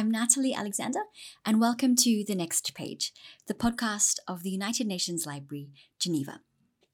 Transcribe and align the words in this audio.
I'm 0.00 0.10
Natalie 0.10 0.54
Alexander, 0.54 1.00
and 1.44 1.60
welcome 1.60 1.94
to 1.96 2.24
The 2.26 2.34
Next 2.34 2.74
Page, 2.74 3.12
the 3.46 3.52
podcast 3.52 4.16
of 4.26 4.42
the 4.42 4.48
United 4.48 4.86
Nations 4.86 5.26
Library, 5.26 5.72
Geneva. 5.98 6.40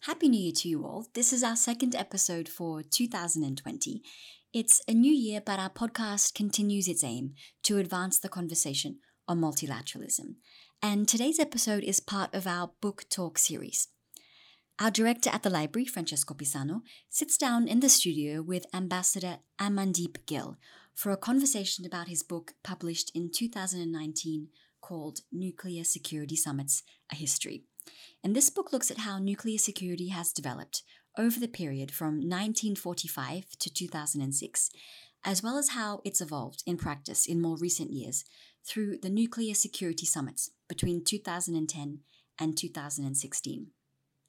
Happy 0.01 0.29
New 0.29 0.41
Year 0.41 0.53
to 0.57 0.69
you 0.69 0.85
all. 0.85 1.07
This 1.15 1.33
is 1.33 1.45
our 1.45 1.55
second 1.55 1.95
episode 1.95 2.49
for 2.49 2.83
2020. 2.83 4.03
It's 4.53 4.83
a 4.89 4.93
new 4.93 5.13
year, 5.13 5.41
but 5.41 5.61
our 5.61 5.71
podcast 5.71 6.35
continues 6.35 6.89
its 6.89 7.05
aim 7.05 7.35
to 7.63 7.79
advance 7.79 8.19
the 8.19 8.29
conversation 8.29 8.99
on 9.29 9.41
multilateralism. 9.41 10.35
And 10.83 11.07
today's 11.07 11.39
episode 11.39 11.85
is 11.85 12.01
part 12.01 12.35
of 12.35 12.49
our 12.49 12.73
book 12.81 13.05
talk 13.09 13.39
series. 13.39 13.87
Our 14.81 14.91
director 14.91 15.31
at 15.31 15.45
the 15.45 15.49
library, 15.49 15.87
Francesco 15.87 16.35
Pisano, 16.35 16.81
sits 17.09 17.39
down 17.39 17.69
in 17.69 17.79
the 17.79 17.89
studio 17.89 18.43
with 18.43 18.67
Ambassador 18.75 19.39
Amandeep 19.61 20.27
Gill 20.27 20.57
for 20.97 21.13
a 21.13 21.17
conversation 21.17 21.85
about 21.85 22.09
his 22.09 22.23
book 22.23 22.55
published 22.65 23.13
in 23.15 23.31
2019 23.31 24.49
called 24.81 25.21
Nuclear 25.31 25.85
Security 25.85 26.37
Summits 26.37 26.83
A 27.13 27.15
History. 27.15 27.65
And 28.25 28.35
this 28.35 28.51
book 28.51 28.73
looks 28.73 28.91
at 28.91 28.99
how 28.99 29.19
nuclear 29.19 29.59
security 29.59 30.09
has 30.09 30.33
developed 30.33 30.83
over 31.19 31.39
the 31.39 31.49
period 31.49 31.91
from 31.91 32.15
1945 32.15 33.45
to 33.59 33.73
2006, 33.73 34.71
as 35.25 35.43
well 35.43 35.59
as 35.59 35.71
how 35.71 36.01
it's 36.05 36.21
evolved 36.21 36.63
in 36.67 36.79
practice 36.79 37.27
in 37.27 37.43
more 37.43 37.57
recent 37.59 37.91
years 37.91 38.25
through 38.67 38.97
the 38.99 39.11
nuclear 39.11 39.55
security 39.55 40.07
summits 40.07 40.51
between 40.67 41.05
2010 41.05 42.01
and 42.39 42.57
2016. 42.57 43.67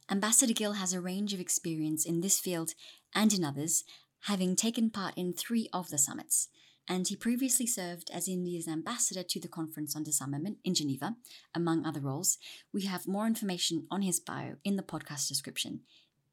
Ambassador 0.09 0.53
Gill 0.53 0.73
has 0.73 0.93
a 0.93 1.01
range 1.01 1.33
of 1.33 1.39
experience 1.39 2.05
in 2.05 2.21
this 2.21 2.39
field 2.39 2.73
and 3.13 3.33
in 3.33 3.43
others, 3.43 3.83
having 4.27 4.57
taken 4.57 4.89
part 4.89 5.13
in 5.15 5.31
three 5.31 5.69
of 5.71 5.89
the 5.89 5.97
summits, 5.97 6.49
and 6.85 7.07
he 7.07 7.15
previously 7.15 7.65
served 7.65 8.09
as 8.13 8.27
India's 8.27 8.67
ambassador 8.67 9.23
to 9.23 9.39
the 9.39 9.47
Conference 9.47 9.95
on 9.95 10.03
Disarmament 10.03 10.57
in 10.65 10.73
Geneva, 10.73 11.15
among 11.55 11.85
other 11.85 12.01
roles. 12.01 12.37
We 12.73 12.83
have 12.83 13.07
more 13.07 13.25
information 13.25 13.87
on 13.89 14.01
his 14.01 14.19
bio 14.19 14.55
in 14.65 14.75
the 14.75 14.83
podcast 14.83 15.29
description. 15.29 15.81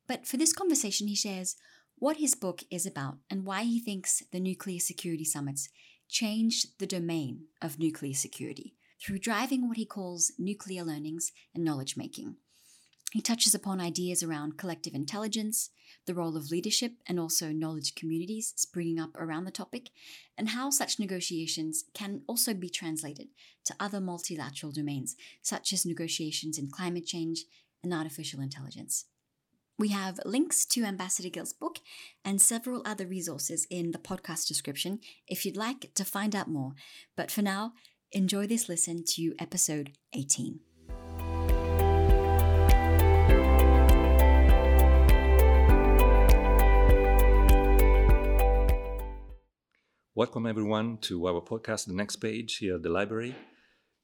But 0.09 0.27
for 0.27 0.36
this 0.36 0.53
conversation, 0.53 1.06
he 1.06 1.14
shares 1.14 1.55
what 1.97 2.17
his 2.17 2.34
book 2.34 2.64
is 2.69 2.84
about 2.84 3.19
and 3.31 3.47
why 3.47 3.62
he 3.62 3.78
thinks 3.78 4.25
the 4.33 4.41
nuclear 4.41 4.81
security 4.81 5.25
summits 5.25 5.69
changed 6.08 6.79
the 6.81 6.86
domain 6.86 7.45
of 7.62 7.79
nuclear 7.79 8.14
security 8.14 8.75
through 9.01 9.19
driving 9.19 9.69
what 9.69 9.77
he 9.77 9.86
calls 9.86 10.33
nuclear 10.36 10.83
learnings 10.83 11.31
and 11.55 11.64
knowledge 11.64 11.97
making. 11.97 12.36
He 13.15 13.23
touches 13.23 13.55
upon 13.55 13.81
ideas 13.81 14.25
around 14.25 14.59
collective 14.59 14.93
intelligence, 14.93 15.70
the 16.05 16.15
role 16.15 16.37
of 16.37 16.51
leadership, 16.51 16.95
and 17.07 17.20
also 17.20 17.53
knowledge 17.53 17.95
communities 17.95 18.53
springing 18.57 18.98
up 18.98 19.15
around 19.15 19.45
the 19.45 19.53
topic, 19.53 19.91
and 20.37 20.48
how 20.48 20.70
such 20.70 20.98
negotiations 20.98 21.85
can 21.95 22.23
also 22.27 22.55
be 22.55 22.69
translated 22.69 23.29
to 23.67 23.77
other 23.79 24.01
multilateral 24.01 24.73
domains, 24.73 25.15
such 25.42 25.73
as 25.73 25.87
negotiations 25.87 26.59
in 26.59 26.73
climate 26.73 27.07
change 27.07 27.45
and 27.85 27.95
artificial 27.95 28.41
intelligence. 28.41 29.05
We 29.79 29.91
have 29.91 30.19
links 30.25 30.65
to 30.67 30.83
Ambassador 30.83 31.29
Gill's 31.29 31.53
book 31.53 31.79
and 32.25 32.42
several 32.42 32.83
other 32.85 33.07
resources 33.07 33.65
in 33.70 33.92
the 33.92 33.98
podcast 33.98 34.48
description 34.48 34.98
if 35.29 35.47
you'd 35.47 35.57
like 35.57 35.95
to 35.95 36.05
find 36.05 36.35
out 36.35 36.51
more. 36.51 36.73
But 37.15 37.31
for 37.31 37.42
now, 37.42 37.75
enjoy 38.11 38.48
this 38.48 38.69
listen 38.69 39.05
to 39.11 39.37
episode 39.39 39.92
18. 40.15 40.59
Welcome, 50.17 50.47
everyone, 50.47 50.98
to 50.98 51.27
our 51.27 51.41
podcast, 51.41 51.86
The 51.86 51.92
Next 51.92 52.17
Page, 52.17 52.58
here 52.58 52.77
at 52.77 52.85
the 52.85 52.89
library. 52.89 53.35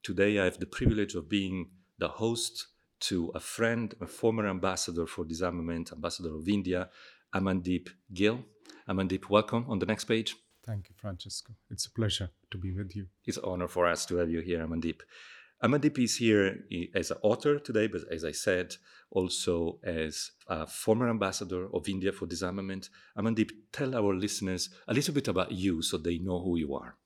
Today, 0.03 0.41
I 0.41 0.45
have 0.47 0.59
the 0.59 0.67
privilege 0.67 1.15
of 1.15 1.29
being 1.29 1.71
the 2.01 2.09
host 2.09 2.67
to 3.03 3.31
a 3.33 3.39
friend, 3.39 3.95
a 4.01 4.09
former 4.09 4.49
ambassador 4.49 5.07
for 5.07 5.25
disarmament, 5.25 5.93
ambassador 5.93 6.35
of 6.35 6.49
India, 6.49 6.89
Amandeep 7.33 7.91
Gill. 8.13 8.41
Amandeep, 8.89 9.31
welcome 9.31 9.67
on 9.69 9.79
The 9.79 9.87
Next 9.87 10.07
Page. 10.07 10.35
Thank 10.67 10.89
you, 10.89 10.97
Francesco. 10.97 11.53
It's 11.71 11.87
a 11.87 11.93
pleasure 11.93 12.31
to 12.51 12.59
be 12.59 12.73
with 12.73 12.97
you. 12.97 13.07
It's 13.25 13.37
an 13.37 13.45
honor 13.47 13.69
for 13.69 13.87
us 13.87 14.05
to 14.07 14.17
have 14.17 14.31
you 14.31 14.41
here, 14.41 14.67
Amandeep. 14.67 15.03
Amandeep 15.63 15.99
is 15.99 16.17
here 16.17 16.65
as 16.95 17.11
an 17.11 17.19
author 17.23 17.59
today, 17.59 17.87
but 17.87 18.03
as 18.11 18.25
I 18.25 18.33
said, 18.33 18.77
also 19.11 19.79
as 19.85 20.31
a 20.47 20.67
former 20.67 21.11
ambassador 21.11 21.69
of 21.75 21.87
India 21.87 22.13
for 22.13 22.27
disarmament. 22.27 22.89
Amandeep, 23.19 23.51
tell 23.71 23.95
our 23.95 24.15
listeners 24.15 24.71
a 24.89 24.95
little 24.95 25.13
bit 25.13 25.29
about 25.29 25.53
you 25.53 25.83
so 25.83 25.99
they 25.99 26.17
know 26.19 26.41
who 26.41 26.57
you 26.57 26.75
are. 26.75 26.97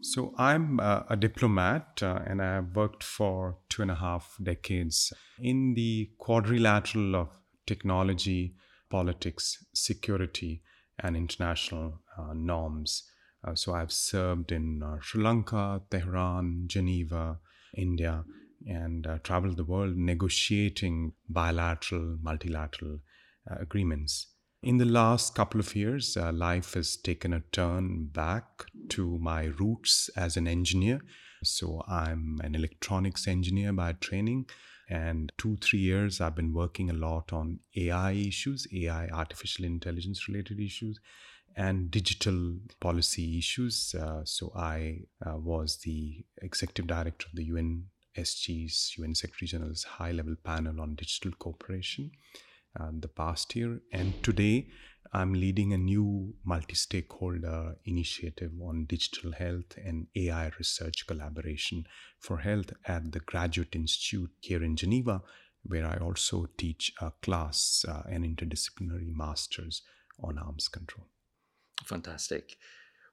So, 0.00 0.32
I'm 0.36 0.80
uh, 0.80 1.02
a 1.08 1.16
diplomat 1.16 2.00
uh, 2.02 2.20
and 2.26 2.42
I 2.42 2.54
have 2.54 2.74
worked 2.74 3.04
for 3.04 3.58
two 3.68 3.82
and 3.82 3.90
a 3.90 3.94
half 3.96 4.36
decades 4.42 5.12
in 5.38 5.74
the 5.74 6.10
quadrilateral 6.18 7.14
of 7.14 7.28
technology, 7.66 8.56
politics, 8.90 9.64
security, 9.74 10.62
and 10.98 11.16
international 11.16 12.00
uh, 12.18 12.32
norms. 12.34 13.04
Uh, 13.44 13.54
so, 13.54 13.74
I've 13.74 13.92
served 13.92 14.50
in 14.50 14.82
uh, 14.82 14.96
Sri 15.00 15.22
Lanka, 15.22 15.82
Tehran, 15.88 16.64
Geneva, 16.66 17.38
India 17.74 18.24
and 18.66 19.06
uh, 19.06 19.18
traveled 19.22 19.56
the 19.56 19.64
world 19.64 19.96
negotiating 19.96 21.12
bilateral, 21.28 22.18
multilateral 22.22 22.98
uh, 23.50 23.56
agreements. 23.60 24.28
In 24.62 24.78
the 24.78 24.84
last 24.84 25.34
couple 25.34 25.58
of 25.58 25.74
years, 25.74 26.16
uh, 26.16 26.32
life 26.32 26.74
has 26.74 26.96
taken 26.96 27.32
a 27.32 27.40
turn 27.50 28.06
back 28.12 28.44
to 28.90 29.18
my 29.18 29.46
roots 29.58 30.08
as 30.16 30.36
an 30.36 30.46
engineer. 30.46 31.00
So 31.42 31.82
I'm 31.88 32.38
an 32.44 32.54
electronics 32.54 33.26
engineer 33.26 33.72
by 33.72 33.94
training. 33.94 34.46
And 34.88 35.32
two, 35.36 35.56
three 35.56 35.80
years, 35.80 36.20
I've 36.20 36.36
been 36.36 36.52
working 36.52 36.90
a 36.90 36.94
lot 36.94 37.32
on 37.32 37.58
AI 37.76 38.12
issues, 38.12 38.66
AI, 38.72 39.08
artificial 39.08 39.64
intelligence 39.64 40.28
related 40.28 40.60
issues, 40.60 41.00
and 41.56 41.90
digital 41.90 42.56
policy 42.80 43.38
issues. 43.38 43.94
Uh, 43.94 44.22
so 44.24 44.52
I 44.56 45.00
uh, 45.24 45.36
was 45.36 45.78
the 45.84 46.24
executive 46.40 46.86
director 46.86 47.26
of 47.28 47.36
the 47.36 47.44
UN 47.44 47.86
SG's, 48.16 48.94
UN 48.98 49.14
Secretary 49.14 49.48
General's 49.48 49.84
high 49.84 50.12
level 50.12 50.34
panel 50.44 50.80
on 50.80 50.94
digital 50.94 51.32
cooperation 51.38 52.10
uh, 52.78 52.90
the 52.92 53.08
past 53.08 53.54
year. 53.56 53.80
And 53.92 54.22
today 54.22 54.68
I'm 55.12 55.34
leading 55.34 55.72
a 55.72 55.78
new 55.78 56.34
multi 56.44 56.74
stakeholder 56.74 57.76
initiative 57.84 58.52
on 58.62 58.86
digital 58.86 59.32
health 59.32 59.76
and 59.76 60.06
AI 60.16 60.50
research 60.58 61.06
collaboration 61.06 61.86
for 62.18 62.38
health 62.38 62.72
at 62.86 63.12
the 63.12 63.20
Graduate 63.20 63.74
Institute 63.74 64.30
here 64.40 64.62
in 64.62 64.76
Geneva, 64.76 65.22
where 65.64 65.86
I 65.86 65.98
also 65.98 66.48
teach 66.56 66.92
a 67.00 67.12
class, 67.22 67.84
uh, 67.86 68.02
an 68.08 68.24
interdisciplinary 68.24 69.14
master's 69.14 69.82
on 70.22 70.38
arms 70.38 70.68
control. 70.68 71.06
Fantastic. 71.84 72.56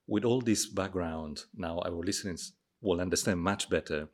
With 0.07 0.25
all 0.25 0.41
this 0.41 0.65
background, 0.67 1.43
now 1.55 1.79
our 1.79 1.91
listeners 1.91 2.53
will 2.81 3.01
understand 3.01 3.39
much 3.41 3.69
better 3.69 4.09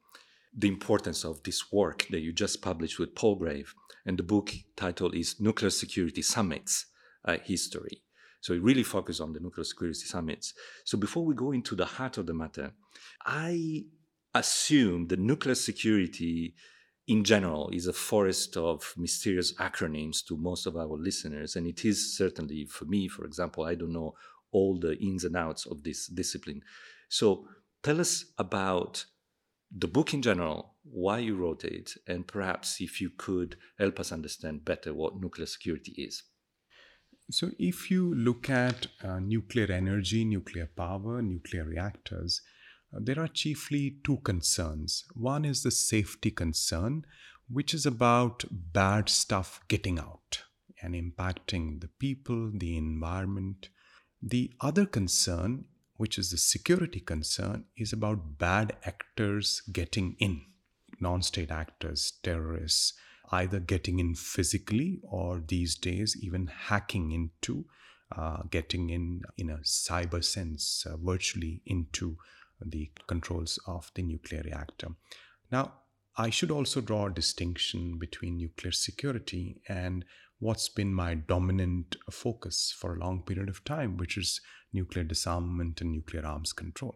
the 0.57 0.67
importance 0.67 1.23
of 1.25 1.43
this 1.43 1.71
work 1.71 2.07
that 2.09 2.21
you 2.21 2.31
just 2.31 2.61
published 2.61 2.99
with 2.99 3.15
Palgrave. 3.15 3.73
And 4.05 4.17
the 4.17 4.23
book 4.23 4.53
title 4.75 5.11
is 5.11 5.39
Nuclear 5.39 5.69
Security 5.69 6.21
Summits 6.21 6.85
uh, 7.25 7.37
History. 7.43 8.01
So 8.41 8.53
it 8.53 8.61
really 8.61 8.83
focuses 8.83 9.21
on 9.21 9.33
the 9.33 9.39
nuclear 9.39 9.63
security 9.63 10.05
summits. 10.05 10.53
So 10.83 10.97
before 10.97 11.25
we 11.25 11.33
go 11.33 11.51
into 11.51 11.75
the 11.75 11.85
heart 11.85 12.17
of 12.17 12.27
the 12.27 12.33
matter, 12.33 12.73
I 13.25 13.85
assume 14.35 15.07
that 15.07 15.19
nuclear 15.19 15.55
security 15.55 16.53
in 17.07 17.23
general 17.23 17.69
is 17.71 17.87
a 17.87 17.93
forest 17.93 18.57
of 18.57 18.93
mysterious 18.97 19.53
acronyms 19.55 20.23
to 20.27 20.37
most 20.37 20.67
of 20.67 20.75
our 20.75 20.97
listeners. 20.97 21.55
And 21.55 21.67
it 21.67 21.85
is 21.85 22.15
certainly 22.15 22.65
for 22.65 22.85
me, 22.85 23.07
for 23.07 23.25
example, 23.25 23.63
I 23.65 23.75
don't 23.75 23.93
know 23.93 24.13
all 24.55 24.79
the 24.79 24.93
ins 24.99 25.23
and 25.25 25.35
outs 25.35 25.65
of 25.65 25.83
this 25.83 26.07
discipline. 26.07 26.61
So 27.09 27.47
tell 27.83 27.99
us 27.99 28.25
about 28.37 29.05
the 29.77 29.87
book 29.87 30.13
in 30.13 30.21
general, 30.21 30.75
why 30.83 31.19
you 31.19 31.35
wrote 31.35 31.63
it, 31.65 31.91
and 32.07 32.27
perhaps 32.27 32.79
if 32.79 33.01
you 33.01 33.09
could 33.17 33.57
help 33.77 33.99
us 33.99 34.11
understand 34.11 34.63
better 34.63 34.93
what 34.93 35.19
nuclear 35.19 35.47
security 35.47 35.93
is. 35.97 36.23
So, 37.31 37.49
if 37.57 37.89
you 37.89 38.13
look 38.13 38.51
at 38.51 38.87
uh, 39.03 39.19
nuclear 39.19 39.71
energy, 39.71 40.23
nuclear 40.23 40.67
power, 40.67 41.23
nuclear 41.23 41.63
reactors, 41.63 42.41
uh, 42.95 42.99
there 43.01 43.19
are 43.19 43.27
chiefly 43.27 43.97
two 44.05 44.17
concerns. 44.17 45.05
One 45.15 45.43
is 45.43 45.63
the 45.63 45.71
safety 45.71 46.29
concern, 46.29 47.03
which 47.49 47.73
is 47.73 47.85
about 47.85 48.45
bad 48.51 49.09
stuff 49.09 49.59
getting 49.67 49.97
out 49.97 50.43
and 50.81 50.93
impacting 50.93 51.81
the 51.81 51.89
people, 51.99 52.51
the 52.53 52.77
environment. 52.77 53.69
The 54.25 54.51
other 54.59 54.85
concern 54.85 55.65
which 55.97 56.17
is 56.17 56.31
the 56.31 56.37
security 56.37 56.99
concern, 56.99 57.65
is 57.77 57.93
about 57.93 58.37
bad 58.37 58.75
actors 58.83 59.61
getting 59.71 60.15
in. 60.19 60.41
Non 60.99 61.21
state 61.21 61.51
actors, 61.51 62.13
terrorists, 62.23 62.93
either 63.31 63.59
getting 63.59 63.99
in 63.99 64.15
physically 64.15 64.99
or 65.03 65.41
these 65.45 65.75
days 65.75 66.15
even 66.21 66.47
hacking 66.47 67.11
into, 67.11 67.65
uh, 68.15 68.43
getting 68.49 68.89
in 68.89 69.21
in 69.37 69.49
a 69.49 69.57
cyber 69.59 70.23
sense, 70.23 70.85
uh, 70.89 70.95
virtually 70.97 71.61
into 71.65 72.17
the 72.63 72.91
controls 73.07 73.59
of 73.67 73.91
the 73.95 74.03
nuclear 74.03 74.41
reactor. 74.43 74.89
Now, 75.51 75.73
I 76.17 76.29
should 76.29 76.51
also 76.51 76.79
draw 76.79 77.07
a 77.07 77.13
distinction 77.13 77.97
between 77.97 78.37
nuclear 78.37 78.71
security 78.71 79.61
and 79.67 80.05
what's 80.39 80.69
been 80.69 80.93
my 80.93 81.15
dominant 81.15 81.95
focus 82.11 82.73
for 82.77 82.95
a 82.95 82.99
long 82.99 83.23
period 83.23 83.49
of 83.49 83.63
time, 83.63 83.97
which 83.97 84.17
is 84.17 84.41
nuclear 84.73 85.03
disarmament 85.03 85.81
and 85.81 85.91
nuclear 85.91 86.25
arms 86.25 86.53
control. 86.53 86.95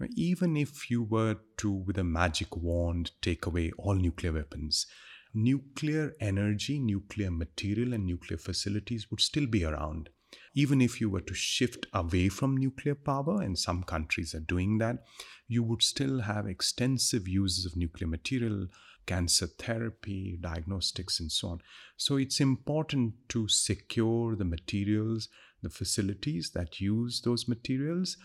Now, 0.00 0.06
even 0.16 0.56
if 0.56 0.90
you 0.90 1.02
were 1.02 1.36
to, 1.58 1.70
with 1.70 1.98
a 1.98 2.04
magic 2.04 2.56
wand, 2.56 3.12
take 3.20 3.46
away 3.46 3.72
all 3.78 3.94
nuclear 3.94 4.32
weapons, 4.32 4.86
nuclear 5.34 6.12
energy, 6.20 6.78
nuclear 6.78 7.30
material, 7.30 7.92
and 7.92 8.06
nuclear 8.06 8.38
facilities 8.38 9.10
would 9.10 9.20
still 9.20 9.46
be 9.46 9.64
around. 9.64 10.08
Even 10.54 10.80
if 10.80 11.00
you 11.00 11.08
were 11.08 11.20
to 11.20 11.34
shift 11.34 11.86
away 11.92 12.28
from 12.28 12.56
nuclear 12.56 12.94
power, 12.94 13.40
and 13.42 13.58
some 13.58 13.82
countries 13.82 14.34
are 14.34 14.40
doing 14.40 14.78
that, 14.78 15.04
you 15.48 15.62
would 15.62 15.82
still 15.82 16.20
have 16.20 16.46
extensive 16.46 17.28
uses 17.28 17.66
of 17.66 17.76
nuclear 17.76 18.08
material, 18.08 18.68
cancer 19.06 19.46
therapy, 19.46 20.38
diagnostics, 20.40 21.20
and 21.20 21.30
so 21.30 21.48
on. 21.48 21.60
So 21.96 22.16
it's 22.16 22.40
important 22.40 23.14
to 23.30 23.48
secure 23.48 24.36
the 24.36 24.44
materials, 24.44 25.28
the 25.62 25.70
facilities 25.70 26.50
that 26.54 26.80
use 26.80 27.20
those 27.20 27.48
materials. 27.48 28.16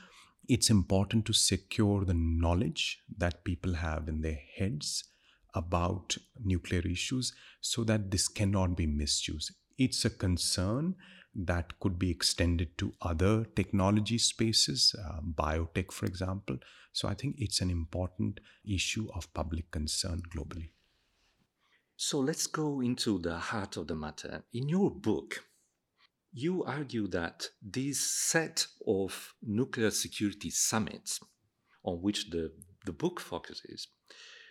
It's 0.48 0.70
important 0.70 1.26
to 1.26 1.34
secure 1.34 2.06
the 2.06 2.14
knowledge 2.14 3.00
that 3.18 3.44
people 3.44 3.74
have 3.74 4.08
in 4.08 4.22
their 4.22 4.40
heads 4.58 5.04
about 5.54 6.16
nuclear 6.44 6.82
issues 6.82 7.34
so 7.62 7.84
that 7.84 8.12
this 8.12 8.28
cannot 8.28 8.78
be 8.78 8.86
misused. 8.86 9.52
It's 9.78 10.06
a 10.06 10.10
concern 10.10 10.96
that 11.38 11.80
could 11.80 12.00
be 12.00 12.10
extended 12.10 12.78
to 12.80 12.94
other 13.02 13.46
technology 13.56 14.18
spaces, 14.18 14.96
uh, 15.00 15.22
biotech, 15.22 15.92
for 15.92 16.06
example. 16.08 16.58
So 16.92 17.08
I 17.08 17.14
think 17.14 17.36
it's 17.38 17.62
an 17.62 17.70
important 17.70 18.40
issue 18.66 19.08
of 19.14 19.32
public 19.34 19.70
concern 19.70 20.24
globally. 20.36 20.70
So 21.96 22.20
let's 22.20 22.48
go 22.48 22.82
into 22.82 23.20
the 23.20 23.38
heart 23.38 23.78
of 23.78 23.88
the 23.88 23.96
matter. 23.96 24.44
In 24.54 24.68
your 24.68 24.90
book, 24.90 25.44
you 26.34 26.64
argue 26.64 27.08
that 27.08 27.50
this 27.62 28.00
set 28.00 28.68
of 28.86 29.34
nuclear 29.42 29.92
security 29.92 30.50
summits 30.50 31.20
on 31.84 32.02
which 32.02 32.30
the, 32.30 32.52
the 32.86 32.92
book 32.92 33.20
focuses 33.20 33.88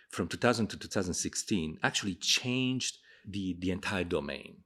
from 0.09 0.27
2000 0.27 0.67
to 0.67 0.77
2016 0.77 1.79
actually 1.83 2.15
changed 2.15 2.97
the, 3.25 3.55
the 3.59 3.71
entire 3.71 4.03
domain. 4.03 4.57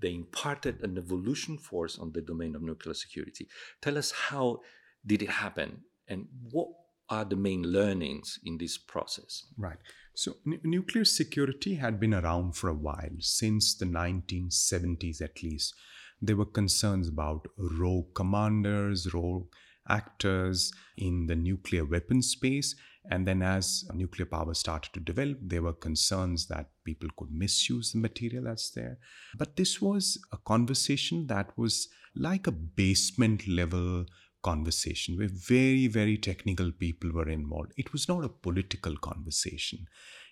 They 0.00 0.14
imparted 0.14 0.82
an 0.82 0.98
evolution 0.98 1.58
force 1.58 1.98
on 1.98 2.12
the 2.12 2.20
domain 2.20 2.54
of 2.54 2.62
nuclear 2.62 2.94
security. 2.94 3.48
Tell 3.80 3.96
us 3.96 4.10
how 4.10 4.60
did 5.06 5.22
it 5.22 5.30
happen 5.30 5.82
and 6.08 6.26
what 6.50 6.68
are 7.08 7.24
the 7.24 7.36
main 7.36 7.62
learnings 7.62 8.38
in 8.44 8.58
this 8.58 8.78
process? 8.78 9.44
Right. 9.58 9.76
So, 10.14 10.36
n- 10.46 10.60
nuclear 10.64 11.04
security 11.04 11.74
had 11.74 12.00
been 12.00 12.14
around 12.14 12.56
for 12.56 12.68
a 12.68 12.74
while, 12.74 13.16
since 13.18 13.74
the 13.74 13.84
1970s 13.84 15.20
at 15.20 15.42
least. 15.42 15.74
There 16.22 16.36
were 16.36 16.46
concerns 16.46 17.08
about 17.08 17.48
rogue 17.58 18.14
commanders, 18.14 19.12
rogue 19.12 19.48
actors 19.88 20.72
in 20.96 21.26
the 21.26 21.36
nuclear 21.36 21.84
weapons 21.84 22.28
space. 22.28 22.74
And 23.10 23.28
then, 23.28 23.42
as 23.42 23.84
nuclear 23.92 24.24
power 24.24 24.54
started 24.54 24.94
to 24.94 25.00
develop, 25.00 25.38
there 25.42 25.62
were 25.62 25.74
concerns 25.74 26.46
that 26.46 26.70
people 26.84 27.08
could 27.16 27.30
misuse 27.30 27.92
the 27.92 27.98
material 27.98 28.44
that's 28.44 28.70
there. 28.70 28.98
But 29.36 29.56
this 29.56 29.80
was 29.80 30.18
a 30.32 30.38
conversation 30.38 31.26
that 31.26 31.56
was 31.58 31.88
like 32.16 32.46
a 32.46 32.52
basement 32.52 33.46
level 33.46 34.06
conversation 34.42 35.16
where 35.16 35.28
very, 35.28 35.86
very 35.88 36.16
technical 36.16 36.70
people 36.70 37.10
were 37.10 37.28
involved. 37.28 37.72
It 37.76 37.92
was 37.92 38.08
not 38.08 38.24
a 38.24 38.28
political 38.28 38.96
conversation. 38.96 39.86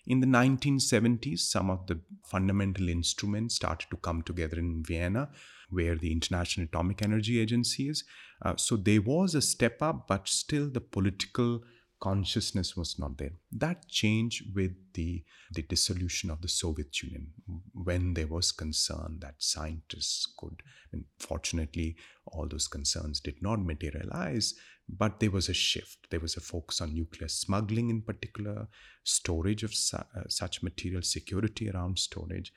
In 0.05 0.19
the 0.19 0.27
1970s, 0.27 1.39
some 1.39 1.69
of 1.69 1.87
the 1.87 1.99
fundamental 2.25 2.89
instruments 2.89 3.55
started 3.55 3.89
to 3.89 3.97
come 3.97 4.21
together 4.21 4.57
in 4.59 4.83
Vienna, 4.83 5.29
where 5.73 5.95
the 5.95 6.11
International 6.11 6.65
Atomic 6.65 7.01
Energy 7.01 7.39
Agency 7.39 7.89
is. 7.89 8.03
Uh, 8.41 8.55
so 8.57 8.75
there 8.75 9.01
was 9.01 9.35
a 9.35 9.41
step 9.41 9.81
up, 9.81 10.07
but 10.07 10.27
still 10.27 10.69
the 10.69 10.81
political 10.81 11.61
consciousness 12.03 12.75
was 12.75 12.99
not 12.99 13.17
there. 13.17 13.31
That 13.49 13.87
changed 13.87 14.53
with 14.53 14.73
the, 14.93 15.23
the 15.53 15.61
dissolution 15.61 16.29
of 16.29 16.41
the 16.41 16.49
Soviet 16.49 17.01
Union 17.01 17.27
when 17.73 18.13
there 18.13 18.27
was 18.27 18.51
concern 18.51 19.19
that 19.21 19.35
scientists 19.37 20.27
could, 20.37 20.61
and 20.91 21.05
fortunately, 21.17 21.95
all 22.25 22.47
those 22.49 22.67
concerns 22.67 23.21
did 23.21 23.41
not 23.41 23.63
materialize, 23.63 24.53
but 24.89 25.21
there 25.21 25.31
was 25.31 25.47
a 25.47 25.53
shift. 25.53 26.07
There 26.09 26.19
was 26.19 26.35
a 26.35 26.41
focus 26.41 26.81
on 26.81 26.93
nuclear 26.93 27.29
smuggling 27.29 27.89
in 27.89 28.01
particular, 28.01 28.67
storage 29.05 29.63
of 29.63 29.73
su- 29.73 29.97
uh, 29.97 30.27
such 30.27 30.61
material, 30.61 31.03
security 31.03 31.69
around 31.69 31.99
storage, 31.99 32.51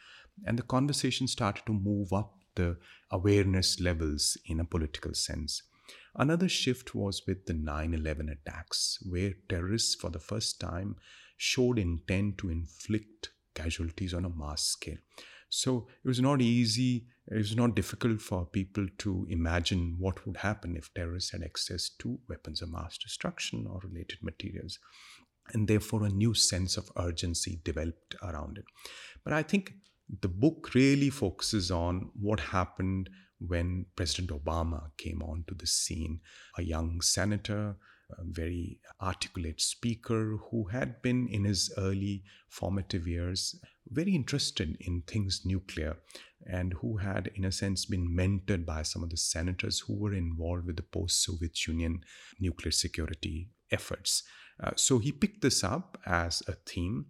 and 0.44 0.58
the 0.58 0.64
conversation 0.64 1.28
started 1.28 1.64
to 1.66 1.72
move 1.72 2.12
up 2.12 2.35
the 2.56 2.76
awareness 3.10 3.80
levels 3.80 4.36
in 4.46 4.60
a 4.60 4.64
political 4.64 5.14
sense. 5.14 5.62
Another 6.14 6.48
shift 6.48 6.94
was 6.94 7.22
with 7.26 7.46
the 7.46 7.52
9 7.52 7.94
11 7.94 8.28
attacks, 8.28 8.98
where 9.08 9.34
terrorists 9.48 9.94
for 9.94 10.10
the 10.10 10.18
first 10.18 10.58
time 10.58 10.96
showed 11.36 11.78
intent 11.78 12.38
to 12.38 12.50
inflict 12.50 13.30
casualties 13.54 14.14
on 14.14 14.24
a 14.24 14.30
mass 14.30 14.62
scale. 14.62 14.98
So 15.48 15.86
it 16.04 16.08
was 16.08 16.20
not 16.20 16.42
easy, 16.42 17.06
it 17.28 17.36
was 17.36 17.56
not 17.56 17.74
difficult 17.74 18.20
for 18.20 18.46
people 18.46 18.86
to 18.98 19.26
imagine 19.28 19.96
what 19.98 20.26
would 20.26 20.38
happen 20.38 20.76
if 20.76 20.92
terrorists 20.94 21.32
had 21.32 21.42
access 21.42 21.90
to 21.98 22.18
weapons 22.28 22.62
of 22.62 22.70
mass 22.70 22.98
destruction 22.98 23.66
or 23.68 23.80
related 23.84 24.22
materials. 24.22 24.78
And 25.52 25.68
therefore, 25.68 26.04
a 26.04 26.08
new 26.08 26.34
sense 26.34 26.76
of 26.76 26.90
urgency 26.96 27.60
developed 27.62 28.16
around 28.22 28.58
it. 28.58 28.64
But 29.22 29.32
I 29.32 29.42
think 29.42 29.74
the 30.20 30.28
book 30.28 30.74
really 30.74 31.10
focuses 31.10 31.70
on 31.70 32.10
what 32.18 32.40
happened 32.40 33.10
when 33.38 33.86
President 33.96 34.30
Obama 34.30 34.90
came 34.96 35.22
onto 35.22 35.54
the 35.54 35.66
scene, 35.66 36.20
a 36.56 36.62
young 36.62 37.00
senator, 37.00 37.76
a 38.10 38.22
very 38.24 38.78
articulate 39.02 39.60
speaker 39.60 40.38
who 40.50 40.64
had 40.64 41.02
been 41.02 41.28
in 41.28 41.44
his 41.44 41.72
early 41.76 42.22
formative 42.48 43.06
years 43.06 43.56
very 43.90 44.14
interested 44.14 44.76
in 44.80 45.02
things 45.02 45.42
nuclear 45.44 45.96
and 46.48 46.72
who 46.74 46.96
had, 46.98 47.30
in 47.34 47.44
a 47.44 47.52
sense, 47.52 47.84
been 47.84 48.08
mentored 48.08 48.64
by 48.64 48.82
some 48.82 49.02
of 49.02 49.10
the 49.10 49.16
senators 49.16 49.80
who 49.80 49.94
were 49.94 50.14
involved 50.14 50.66
with 50.66 50.76
the 50.76 50.82
post 50.82 51.24
Soviet 51.24 51.66
Union 51.66 52.00
nuclear 52.38 52.70
security 52.70 53.48
efforts. 53.72 54.22
Uh, 54.62 54.70
so 54.76 54.98
he 54.98 55.12
picked 55.12 55.42
this 55.42 55.64
up 55.64 55.98
as 56.06 56.42
a 56.46 56.52
theme 56.52 57.06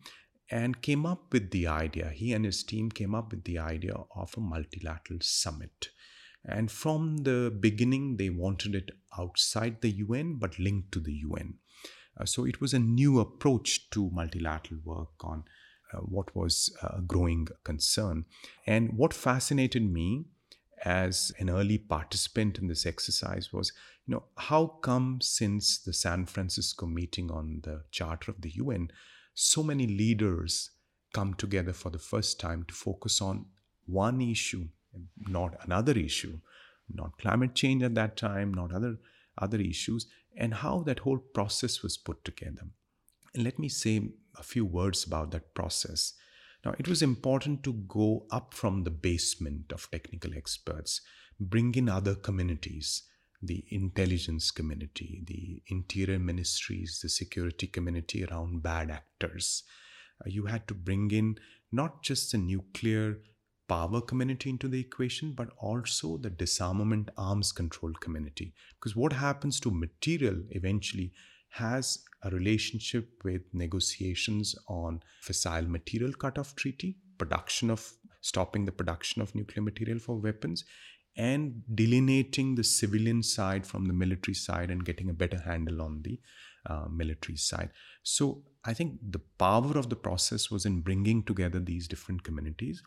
and 0.50 0.80
came 0.82 1.04
up 1.04 1.32
with 1.32 1.50
the 1.50 1.66
idea. 1.66 2.10
He 2.10 2.32
and 2.32 2.44
his 2.44 2.62
team 2.62 2.90
came 2.90 3.14
up 3.14 3.30
with 3.30 3.44
the 3.44 3.58
idea 3.58 3.94
of 4.14 4.34
a 4.36 4.40
multilateral 4.40 5.20
summit. 5.20 5.88
And 6.44 6.70
from 6.70 7.18
the 7.18 7.52
beginning, 7.58 8.16
they 8.16 8.30
wanted 8.30 8.74
it 8.74 8.90
outside 9.18 9.80
the 9.80 9.90
UN 9.90 10.36
but 10.36 10.58
linked 10.58 10.92
to 10.92 11.00
the 11.00 11.14
UN. 11.14 11.54
Uh, 12.18 12.24
so 12.24 12.44
it 12.44 12.60
was 12.60 12.72
a 12.72 12.78
new 12.78 13.18
approach 13.18 13.90
to 13.90 14.10
multilateral 14.10 14.80
work 14.84 15.22
on 15.22 15.44
uh, 15.92 15.98
what 15.98 16.34
was 16.34 16.74
a 16.82 17.00
growing 17.00 17.48
concern. 17.64 18.24
And 18.66 18.92
what 18.96 19.12
fascinated 19.12 19.82
me 19.82 20.26
as 20.84 21.32
an 21.38 21.50
early 21.50 21.78
participant 21.78 22.58
in 22.58 22.68
this 22.68 22.86
exercise 22.86 23.52
was, 23.52 23.72
you 24.06 24.14
know, 24.14 24.24
how 24.36 24.66
come 24.82 25.18
since 25.20 25.78
the 25.78 25.92
San 25.92 26.26
Francisco 26.26 26.86
meeting 26.86 27.30
on 27.30 27.60
the 27.64 27.82
Charter 27.90 28.30
of 28.30 28.40
the 28.40 28.50
UN, 28.50 28.90
so 29.36 29.62
many 29.62 29.86
leaders 29.86 30.70
come 31.12 31.34
together 31.34 31.72
for 31.72 31.90
the 31.90 31.98
first 31.98 32.40
time 32.40 32.64
to 32.64 32.74
focus 32.74 33.20
on 33.20 33.46
one 33.86 34.20
issue 34.20 34.66
not 35.28 35.56
another 35.64 35.92
issue, 35.92 36.38
not 36.92 37.18
climate 37.18 37.54
change 37.54 37.82
at 37.82 37.94
that 37.94 38.16
time, 38.16 38.52
not 38.52 38.72
other 38.72 38.96
other 39.38 39.58
issues, 39.58 40.06
and 40.36 40.54
how 40.54 40.82
that 40.84 41.00
whole 41.00 41.18
process 41.18 41.82
was 41.82 41.96
put 41.96 42.24
together. 42.24 42.68
And 43.34 43.44
let 43.44 43.58
me 43.58 43.68
say 43.68 44.12
a 44.38 44.42
few 44.42 44.64
words 44.64 45.04
about 45.04 45.30
that 45.32 45.54
process. 45.54 46.14
Now, 46.64 46.74
it 46.78 46.88
was 46.88 47.02
important 47.02 47.62
to 47.64 47.74
go 47.74 48.26
up 48.30 48.54
from 48.54 48.84
the 48.84 48.90
basement 48.90 49.72
of 49.72 49.90
technical 49.90 50.34
experts, 50.34 51.02
bring 51.38 51.74
in 51.74 51.88
other 51.88 52.14
communities, 52.14 53.02
the 53.42 53.64
intelligence 53.70 54.50
community, 54.50 55.22
the 55.26 55.62
interior 55.68 56.18
ministries, 56.18 57.00
the 57.02 57.08
security 57.08 57.66
community 57.66 58.24
around 58.24 58.62
bad 58.62 58.90
actors. 58.90 59.62
Uh, 60.24 60.28
you 60.28 60.46
had 60.46 60.66
to 60.68 60.74
bring 60.74 61.10
in 61.10 61.38
not 61.72 62.02
just 62.02 62.32
the 62.32 62.38
nuclear 62.38 63.18
power 63.68 64.00
community 64.00 64.50
into 64.50 64.68
the 64.68 64.80
equation, 64.80 65.32
but 65.32 65.48
also 65.58 66.16
the 66.16 66.30
disarmament 66.30 67.10
arms 67.16 67.52
control 67.52 67.92
community. 68.00 68.54
Because 68.78 68.94
what 68.94 69.12
happens 69.12 69.58
to 69.60 69.70
material 69.70 70.40
eventually 70.50 71.12
has 71.50 72.04
a 72.22 72.30
relationship 72.30 73.08
with 73.24 73.42
negotiations 73.52 74.54
on 74.68 75.02
fissile 75.22 75.66
material 75.68 76.12
cutoff 76.12 76.54
treaty, 76.54 76.96
production 77.18 77.70
of 77.70 77.92
stopping 78.20 78.64
the 78.64 78.72
production 78.72 79.22
of 79.22 79.34
nuclear 79.34 79.62
material 79.62 79.98
for 79.98 80.16
weapons, 80.16 80.64
and 81.16 81.62
delineating 81.74 82.54
the 82.54 82.64
civilian 82.64 83.22
side 83.22 83.66
from 83.66 83.86
the 83.86 83.92
military 83.92 84.34
side 84.34 84.70
and 84.70 84.84
getting 84.84 85.08
a 85.08 85.14
better 85.14 85.38
handle 85.40 85.80
on 85.80 86.02
the 86.02 86.20
uh, 86.66 86.86
military 86.90 87.36
side. 87.36 87.70
So 88.02 88.42
I 88.64 88.74
think 88.74 88.98
the 89.10 89.20
power 89.38 89.78
of 89.78 89.88
the 89.88 89.96
process 89.96 90.50
was 90.50 90.66
in 90.66 90.80
bringing 90.80 91.22
together 91.22 91.60
these 91.60 91.88
different 91.88 92.22
communities 92.22 92.82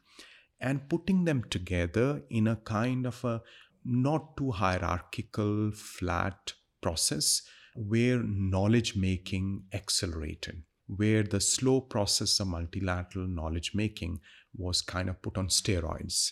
and 0.60 0.88
putting 0.90 1.26
them 1.26 1.44
together 1.50 2.22
in 2.30 2.48
a 2.48 2.58
kind 2.58 3.06
of 3.06 3.24
a 3.24 3.42
not 3.86 4.36
too 4.38 4.52
hierarchical, 4.52 5.72
flat 5.72 6.54
process 6.82 7.42
where 7.76 8.22
knowledge 8.24 8.96
making 8.96 9.64
accelerated, 9.74 10.64
where 10.88 11.24
the 11.24 11.40
slow 11.40 11.80
process 11.80 12.40
of 12.40 12.48
multilateral 12.48 13.28
knowledge 13.28 13.74
making 13.74 14.20
was 14.56 14.82
kind 14.82 15.10
of 15.10 15.22
put 15.22 15.38
on 15.38 15.48
steroids. 15.48 16.32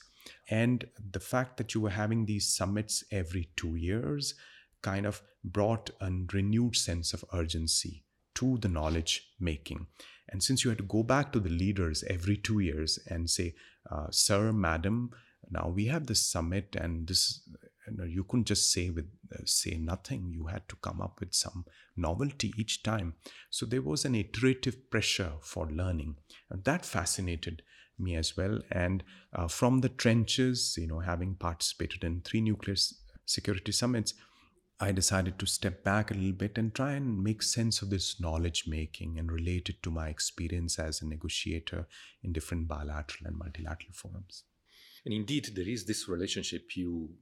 And 0.50 0.86
the 1.12 1.20
fact 1.20 1.58
that 1.58 1.74
you 1.74 1.82
were 1.82 1.90
having 1.90 2.26
these 2.26 2.48
summits 2.48 3.04
every 3.12 3.50
two 3.56 3.76
years 3.76 4.36
kind 4.82 5.06
of 5.06 5.22
brought 5.44 5.90
a 6.02 6.12
renewed 6.34 6.76
sense 6.76 7.14
of 7.14 7.26
urgency 7.34 8.04
to 8.36 8.58
the 8.60 8.68
knowledge 8.68 9.30
making. 9.40 9.88
And 10.30 10.44
since 10.44 10.64
you 10.64 10.70
had 10.70 10.78
to 10.80 10.84
go 10.84 11.04
back 11.04 11.32
to 11.32 11.40
the 11.40 11.50
leaders 11.50 12.04
every 12.08 12.38
two 12.38 12.60
years 12.60 13.00
and 13.08 13.30
say, 13.30 13.56
uh, 13.90 14.08
Sir, 14.12 14.52
Madam, 14.52 15.12
now 15.50 15.70
we 15.70 15.86
have 15.86 16.08
this 16.08 16.26
summit, 16.26 16.76
and 16.76 17.08
this 17.08 17.42
you, 17.88 17.98
know, 17.98 18.04
you 18.04 18.24
couldn't 18.24 18.48
just 18.48 18.72
say 18.72 18.90
with 18.90 19.10
uh, 19.34 19.44
say 19.46 19.78
nothing. 19.78 20.32
You 20.34 20.48
had 20.48 20.68
to 20.70 20.76
come 20.78 21.02
up 21.02 21.20
with 21.20 21.34
some 21.34 21.66
novelty 21.96 22.54
each 22.58 22.84
time. 22.84 23.14
So 23.50 23.66
there 23.66 23.82
was 23.82 24.04
an 24.04 24.16
iterative 24.16 24.90
pressure 24.90 25.34
for 25.42 25.68
learning, 25.68 26.18
and 26.50 26.64
that 26.66 26.86
fascinated 26.86 27.64
me 28.00 28.16
as 28.16 28.38
well. 28.38 28.60
And 28.72 29.04
uh, 29.34 29.48
from 29.48 29.82
the 29.82 29.90
trenches, 29.90 30.76
you 30.78 30.88
know, 30.88 31.00
having 31.00 31.36
participated 31.36 32.04
in 32.04 32.22
three 32.22 32.42
nuclear 32.42 32.76
security 33.26 33.72
summits, 33.72 34.14
I 34.80 34.92
decided 34.92 35.40
to 35.40 35.48
step 35.48 35.84
back 35.84 36.12
a 36.12 36.14
little 36.14 36.34
bit 36.34 36.58
and 36.58 36.74
try 36.74 36.94
and 36.94 37.24
make 37.24 37.42
sense 37.42 37.82
of 37.82 37.90
this 37.90 38.22
knowledge 38.22 38.66
making 38.68 39.18
and 39.18 39.32
relate 39.32 39.70
it 39.70 39.82
to 39.84 39.90
my 39.90 40.10
experience 40.10 40.78
as 40.78 41.02
a 41.02 41.08
negotiator 41.08 41.88
in 42.22 42.32
different 42.32 42.68
bilateral 42.68 43.26
and 43.26 43.38
multilateral 43.38 43.94
forums. 43.94 44.44
And 45.04 45.14
indeed, 45.14 45.50
there 45.56 45.68
is 45.68 45.86
this 45.86 46.08
relationship 46.08 46.76
you 46.76 47.16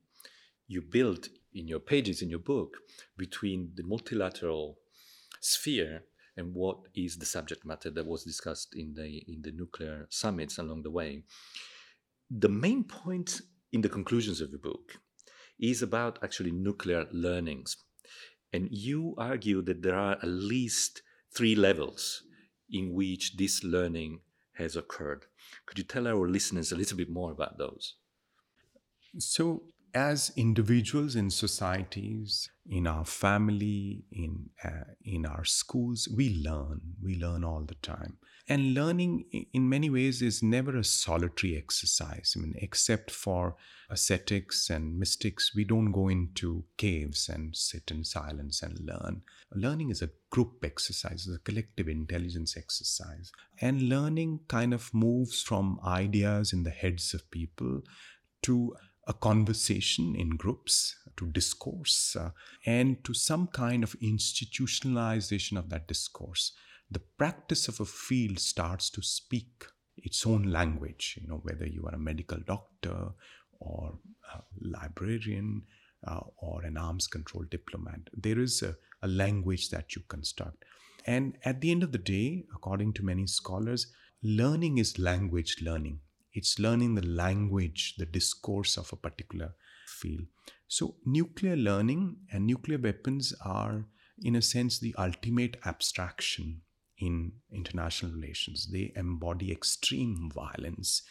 you 0.67 0.81
build 0.81 1.29
in 1.53 1.67
your 1.67 1.79
pages 1.79 2.23
in 2.23 2.29
your 2.29 2.39
book 2.39 2.77
between 3.17 3.71
the 3.75 3.83
multilateral 3.83 4.79
sphere 5.39 6.03
and 6.37 6.53
what 6.53 6.77
is 6.93 7.17
the 7.17 7.25
subject 7.25 7.65
matter 7.65 7.89
that 7.89 8.05
was 8.05 8.23
discussed 8.23 8.75
in 8.75 8.93
the 8.93 9.23
in 9.27 9.41
the 9.41 9.51
nuclear 9.51 10.07
summits 10.09 10.57
along 10.57 10.83
the 10.83 10.91
way. 10.91 11.23
The 12.29 12.49
main 12.49 12.83
point 12.83 13.41
in 13.71 13.81
the 13.81 13.89
conclusions 13.89 14.41
of 14.41 14.51
the 14.51 14.57
book 14.57 14.97
is 15.59 15.81
about 15.81 16.19
actually 16.23 16.51
nuclear 16.51 17.05
learnings. 17.11 17.77
And 18.51 18.67
you 18.71 19.15
argue 19.17 19.61
that 19.63 19.81
there 19.81 19.95
are 19.95 20.13
at 20.13 20.27
least 20.27 21.01
three 21.33 21.55
levels 21.55 22.23
in 22.69 22.93
which 22.93 23.37
this 23.37 23.63
learning 23.63 24.21
has 24.53 24.75
occurred. 24.75 25.25
Could 25.65 25.77
you 25.77 25.83
tell 25.83 26.07
our 26.07 26.27
listeners 26.27 26.71
a 26.71 26.75
little 26.75 26.97
bit 26.97 27.09
more 27.09 27.31
about 27.31 27.57
those? 27.57 27.95
So, 29.17 29.63
as 29.95 30.33
individuals 30.35 31.15
in 31.15 31.29
societies, 31.29 32.49
in 32.67 32.85
our 32.85 33.05
family, 33.05 34.03
in 34.11 34.49
uh, 34.63 34.91
in 35.01 35.25
our 35.25 35.45
schools, 35.45 36.09
we 36.13 36.35
learn. 36.43 36.81
We 37.01 37.15
learn 37.15 37.45
all 37.45 37.63
the 37.63 37.75
time, 37.75 38.17
and 38.49 38.73
learning, 38.73 39.47
in 39.53 39.69
many 39.69 39.89
ways, 39.89 40.21
is 40.21 40.43
never 40.43 40.75
a 40.75 40.83
solitary 40.83 41.55
exercise. 41.55 42.33
I 42.35 42.41
mean, 42.41 42.55
except 42.57 43.09
for 43.09 43.55
ascetics 43.89 44.69
and 44.69 44.99
mystics, 44.99 45.53
we 45.55 45.63
don't 45.63 45.93
go 45.93 46.09
into 46.09 46.65
caves 46.75 47.29
and 47.29 47.55
sit 47.55 47.89
in 47.89 48.03
silence 48.03 48.61
and 48.61 48.77
learn. 48.81 49.21
Learning 49.53 49.91
is 49.91 50.01
a 50.01 50.09
group 50.29 50.63
exercise, 50.63 51.25
it's 51.25 51.37
a 51.37 51.39
collective 51.39 51.87
intelligence 51.87 52.57
exercise, 52.57 53.31
and 53.61 53.83
learning 53.83 54.41
kind 54.49 54.73
of 54.73 54.93
moves 54.93 55.41
from 55.41 55.79
ideas 55.85 56.51
in 56.51 56.63
the 56.63 56.69
heads 56.69 57.13
of 57.13 57.31
people 57.31 57.81
to 58.41 58.75
a 59.07 59.13
conversation 59.13 60.15
in 60.15 60.31
groups, 60.31 60.95
to 61.17 61.27
discourse, 61.27 62.15
uh, 62.19 62.31
and 62.65 63.03
to 63.03 63.13
some 63.13 63.47
kind 63.47 63.83
of 63.83 63.95
institutionalization 63.99 65.57
of 65.57 65.69
that 65.69 65.87
discourse. 65.87 66.51
The 66.91 66.99
practice 67.17 67.67
of 67.67 67.79
a 67.79 67.85
field 67.85 68.39
starts 68.39 68.89
to 68.91 69.01
speak 69.01 69.65
its 69.97 70.25
own 70.25 70.43
language, 70.43 71.17
you 71.21 71.27
know, 71.27 71.39
whether 71.43 71.65
you 71.65 71.85
are 71.85 71.95
a 71.95 71.99
medical 71.99 72.39
doctor 72.45 73.09
or 73.59 73.97
a 74.33 74.41
librarian 74.61 75.63
uh, 76.05 76.21
or 76.37 76.63
an 76.63 76.77
arms 76.77 77.07
control 77.07 77.45
diplomat. 77.49 78.01
There 78.13 78.39
is 78.39 78.61
a, 78.61 78.75
a 79.01 79.07
language 79.07 79.69
that 79.69 79.95
you 79.95 80.03
construct. 80.07 80.65
And 81.05 81.37
at 81.45 81.61
the 81.61 81.71
end 81.71 81.83
of 81.83 81.91
the 81.91 81.97
day, 81.97 82.45
according 82.53 82.93
to 82.93 83.05
many 83.05 83.27
scholars, 83.27 83.87
learning 84.23 84.79
is 84.79 84.99
language 84.99 85.57
learning. 85.61 85.99
It's 86.35 86.59
learning 86.59 86.95
the 86.95 87.05
language, 87.05 87.95
the 87.97 88.05
discourse 88.05 88.77
of 88.77 88.91
a 88.93 88.97
particular 88.97 89.55
field. 89.87 90.25
So, 90.67 90.95
nuclear 91.05 91.55
learning 91.55 92.17
and 92.31 92.45
nuclear 92.45 92.77
weapons 92.77 93.33
are, 93.43 93.85
in 94.21 94.35
a 94.35 94.41
sense, 94.41 94.79
the 94.79 94.93
ultimate 94.97 95.57
abstraction 95.65 96.61
in 96.99 97.31
international 97.51 98.11
relations. 98.11 98.69
They 98.71 98.91
embody 98.95 99.51
extreme 99.51 100.29
violence. 100.33 101.01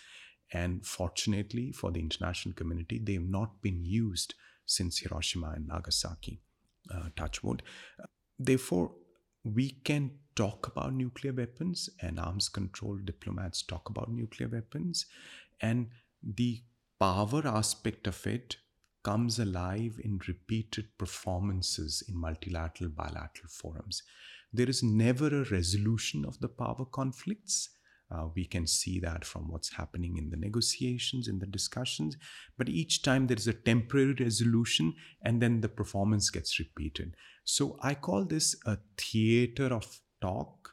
And 0.52 0.86
fortunately 0.86 1.72
for 1.72 1.90
the 1.90 2.00
international 2.00 2.54
community, 2.54 3.00
they've 3.02 3.28
not 3.28 3.60
been 3.62 3.84
used 3.84 4.34
since 4.66 4.98
Hiroshima 4.98 5.52
and 5.56 5.66
Nagasaki, 5.66 6.40
uh, 6.94 7.08
touchwood. 7.16 7.62
Therefore, 8.38 8.92
we 9.44 9.70
can 9.84 10.10
talk 10.34 10.66
about 10.66 10.92
nuclear 10.92 11.32
weapons 11.32 11.88
and 12.00 12.18
arms 12.18 12.48
control 12.48 12.96
diplomats 12.96 13.62
talk 13.62 13.88
about 13.88 14.10
nuclear 14.10 14.48
weapons 14.48 15.06
and 15.60 15.88
the 16.22 16.62
power 16.98 17.46
aspect 17.46 18.06
of 18.06 18.26
it 18.26 18.56
comes 19.02 19.38
alive 19.38 20.00
in 20.02 20.18
repeated 20.26 20.86
performances 20.96 22.02
in 22.08 22.16
multilateral 22.16 22.88
bilateral 22.88 23.48
forums. 23.48 24.02
There 24.52 24.68
is 24.68 24.82
never 24.82 25.26
a 25.26 25.50
resolution 25.50 26.24
of 26.24 26.40
the 26.40 26.48
power 26.48 26.86
conflicts 26.86 27.68
uh, 28.14 28.26
we 28.34 28.44
can 28.44 28.66
see 28.66 29.00
that 29.00 29.24
from 29.24 29.48
what's 29.48 29.74
happening 29.74 30.16
in 30.16 30.30
the 30.30 30.36
negotiations, 30.36 31.26
in 31.26 31.38
the 31.38 31.46
discussions. 31.46 32.16
But 32.56 32.68
each 32.68 33.02
time 33.02 33.26
there 33.26 33.36
is 33.36 33.48
a 33.48 33.52
temporary 33.52 34.14
resolution 34.18 34.94
and 35.22 35.40
then 35.40 35.60
the 35.60 35.68
performance 35.68 36.30
gets 36.30 36.58
repeated. 36.58 37.16
So 37.44 37.76
I 37.82 37.94
call 37.94 38.24
this 38.24 38.54
a 38.66 38.78
theater 38.96 39.66
of 39.66 40.00
talk, 40.20 40.70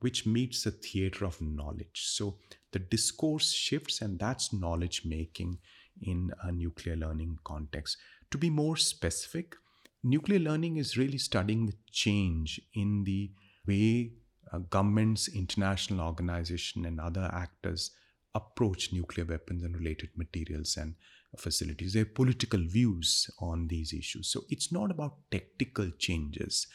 which 0.00 0.26
meets 0.26 0.66
a 0.66 0.70
theater 0.70 1.24
of 1.24 1.40
knowledge. 1.40 2.02
So 2.04 2.38
the 2.72 2.78
discourse 2.78 3.52
shifts, 3.52 4.00
and 4.00 4.18
that's 4.18 4.52
knowledge 4.52 5.02
making 5.04 5.58
in 6.02 6.30
a 6.42 6.52
nuclear 6.52 6.96
learning 6.96 7.38
context. 7.44 7.96
To 8.30 8.38
be 8.38 8.50
more 8.50 8.76
specific, 8.76 9.56
nuclear 10.02 10.38
learning 10.38 10.76
is 10.76 10.96
really 10.96 11.18
studying 11.18 11.66
the 11.66 11.76
change 11.90 12.60
in 12.74 13.04
the 13.04 13.30
way 13.66 14.12
uh, 14.52 14.58
governments, 14.58 15.28
international 15.28 16.06
organizations, 16.06 16.86
and 16.86 17.00
other 17.00 17.30
actors 17.32 17.90
approach 18.34 18.92
nuclear 18.92 19.26
weapons 19.26 19.62
and 19.62 19.76
related 19.76 20.10
materials 20.16 20.76
and 20.76 20.94
facilities. 21.38 21.92
They 21.92 22.00
have 22.00 22.14
political 22.14 22.60
views 22.60 23.30
on 23.40 23.68
these 23.68 23.92
issues. 23.92 24.28
So 24.28 24.44
it's 24.48 24.72
not 24.72 24.90
about 24.90 25.16
tactical 25.30 25.90
changes. 25.98 26.66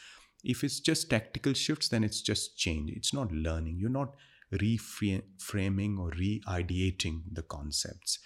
If 0.42 0.64
it's 0.64 0.80
just 0.80 1.10
tactical 1.10 1.52
shifts, 1.52 1.88
then 1.88 2.04
it's 2.04 2.22
just 2.22 2.56
change. 2.56 2.90
It's 2.90 3.12
not 3.12 3.30
learning. 3.32 3.78
You're 3.78 3.90
not 3.90 4.14
reframing 4.52 5.98
or 5.98 6.10
re 6.10 6.42
ideating 6.48 7.22
the 7.30 7.42
concepts. 7.42 8.18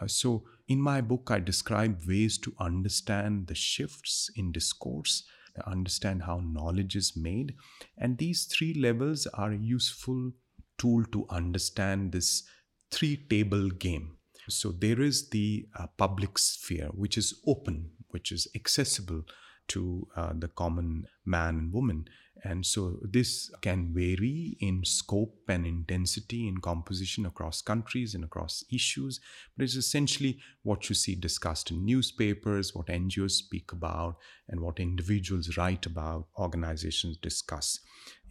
Uh, 0.00 0.06
so, 0.06 0.44
in 0.68 0.80
my 0.80 1.00
book, 1.00 1.30
I 1.30 1.40
describe 1.40 2.02
ways 2.06 2.38
to 2.38 2.54
understand 2.60 3.46
the 3.46 3.54
shifts 3.54 4.30
in 4.36 4.52
discourse, 4.52 5.24
understand 5.66 6.22
how 6.22 6.40
knowledge 6.40 6.96
is 6.96 7.16
made. 7.16 7.54
And 7.96 8.18
these 8.18 8.44
three 8.44 8.74
levels 8.74 9.26
are 9.34 9.52
a 9.52 9.58
useful 9.58 10.32
tool 10.78 11.04
to 11.12 11.26
understand 11.30 12.12
this 12.12 12.44
three 12.90 13.16
table 13.16 13.68
game. 13.70 14.16
So, 14.48 14.72
there 14.72 15.02
is 15.02 15.28
the 15.28 15.66
uh, 15.78 15.88
public 15.98 16.38
sphere, 16.38 16.88
which 16.94 17.18
is 17.18 17.42
open, 17.46 17.90
which 18.08 18.32
is 18.32 18.48
accessible 18.54 19.24
to 19.68 20.08
uh, 20.16 20.32
the 20.34 20.48
common 20.48 21.04
man 21.26 21.58
and 21.58 21.72
woman. 21.72 22.08
And 22.44 22.64
so 22.64 22.98
this 23.02 23.50
can 23.62 23.92
vary 23.92 24.56
in 24.60 24.84
scope 24.84 25.36
and 25.48 25.66
intensity 25.66 26.46
in 26.46 26.58
composition 26.58 27.26
across 27.26 27.60
countries 27.60 28.14
and 28.14 28.24
across 28.24 28.64
issues, 28.72 29.20
but 29.56 29.64
it's 29.64 29.74
essentially 29.74 30.38
what 30.62 30.88
you 30.88 30.94
see 30.94 31.14
discussed 31.14 31.70
in 31.70 31.84
newspapers, 31.84 32.74
what 32.74 32.86
NGOs 32.86 33.32
speak 33.32 33.72
about, 33.72 34.16
and 34.48 34.60
what 34.60 34.78
individuals 34.78 35.56
write 35.56 35.86
about, 35.86 36.28
organizations 36.38 37.16
discuss. 37.16 37.80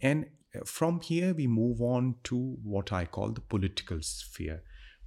And 0.00 0.26
uh, 0.54 0.60
from 0.64 1.00
here, 1.00 1.34
we 1.34 1.46
move 1.46 1.82
on 1.82 2.16
to 2.24 2.56
what 2.62 2.92
I 2.92 3.04
call 3.04 3.30
the 3.30 3.40
political 3.40 3.98
sphere 4.00 4.62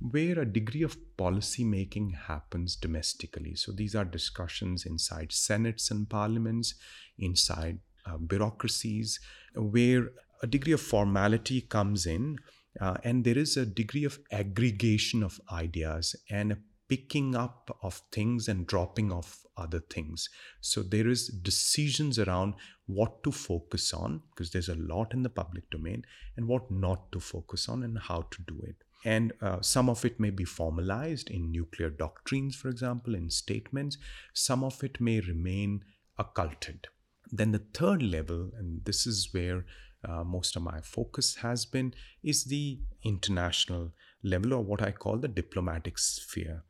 where 0.10 0.40
a 0.40 0.52
degree 0.52 0.82
of 0.82 0.98
policy 1.16 1.64
making 1.64 2.10
happens 2.28 2.76
domestically. 2.76 3.54
So 3.54 3.72
these 3.72 3.94
are 3.94 4.04
discussions 4.04 4.86
inside 4.86 5.32
senates 5.32 5.92
and 5.92 6.10
parliaments, 6.10 6.74
inside 7.20 7.78
uh, 8.06 8.18
bureaucracies 8.18 9.20
where 9.56 10.10
a 10.44 10.48
degree 10.48 10.74
of 10.74 10.82
formality 10.82 11.62
comes 11.62 12.06
in 12.06 12.38
uh, 12.80 12.96
and 13.04 13.24
there 13.24 13.38
is 13.38 13.58
a 13.58 13.66
degree 13.66 14.06
of 14.06 14.20
aggregation 14.32 15.24
of 15.24 15.40
ideas 15.52 16.16
and 16.30 16.52
a 16.54 16.58
picking 16.92 17.36
up 17.36 17.78
of 17.82 18.02
things 18.12 18.50
and 18.50 18.68
dropping 18.68 19.14
off 19.14 19.46
other 19.56 19.80
things. 19.80 20.28
So 20.60 20.84
there 20.84 21.08
is 21.08 21.30
decisions 21.30 22.20
around 22.20 22.56
what 22.86 23.24
to 23.24 23.32
focus 23.32 23.94
on 23.94 24.22
because 24.30 24.52
there's 24.52 24.68
a 24.68 24.76
lot 24.76 25.14
in 25.14 25.24
the 25.24 25.30
public 25.30 25.70
domain 25.70 26.04
and 26.36 26.50
what 26.50 26.70
not 26.70 27.10
to 27.14 27.22
focus 27.22 27.70
on 27.70 27.84
and 27.84 27.98
how 27.98 28.26
to 28.32 28.42
do 28.46 28.60
it. 28.64 28.76
And 29.06 29.32
uh, 29.42 29.62
some 29.62 29.90
of 29.90 30.04
it 30.04 30.20
may 30.20 30.32
be 30.32 30.44
formalized 30.44 31.30
in 31.30 31.50
nuclear 31.50 31.90
doctrines 31.90 32.58
for 32.58 32.68
example 32.68 33.16
in 33.16 33.30
statements. 33.30 33.98
Some 34.34 34.62
of 34.62 34.84
it 34.84 35.00
may 35.00 35.22
remain 35.22 35.86
occulted 36.18 36.90
then 37.32 37.52
the 37.52 37.66
third 37.74 38.04
level 38.04 38.52
and 38.58 38.84
this 38.86 39.08
is 39.08 39.30
where 39.32 39.66
uh, 40.08 40.24
most 40.24 40.56
of 40.56 40.64
my 40.64 40.82
focus 40.82 41.36
has 41.36 41.66
been 41.66 41.94
is 42.24 42.46
the 42.46 42.80
international 43.04 43.92
level 44.24 44.54
or 44.54 44.64
what 44.64 44.82
I 44.82 44.92
call 44.92 45.18
the 45.18 45.28
diplomatic 45.28 45.98
sphere. 45.98 46.64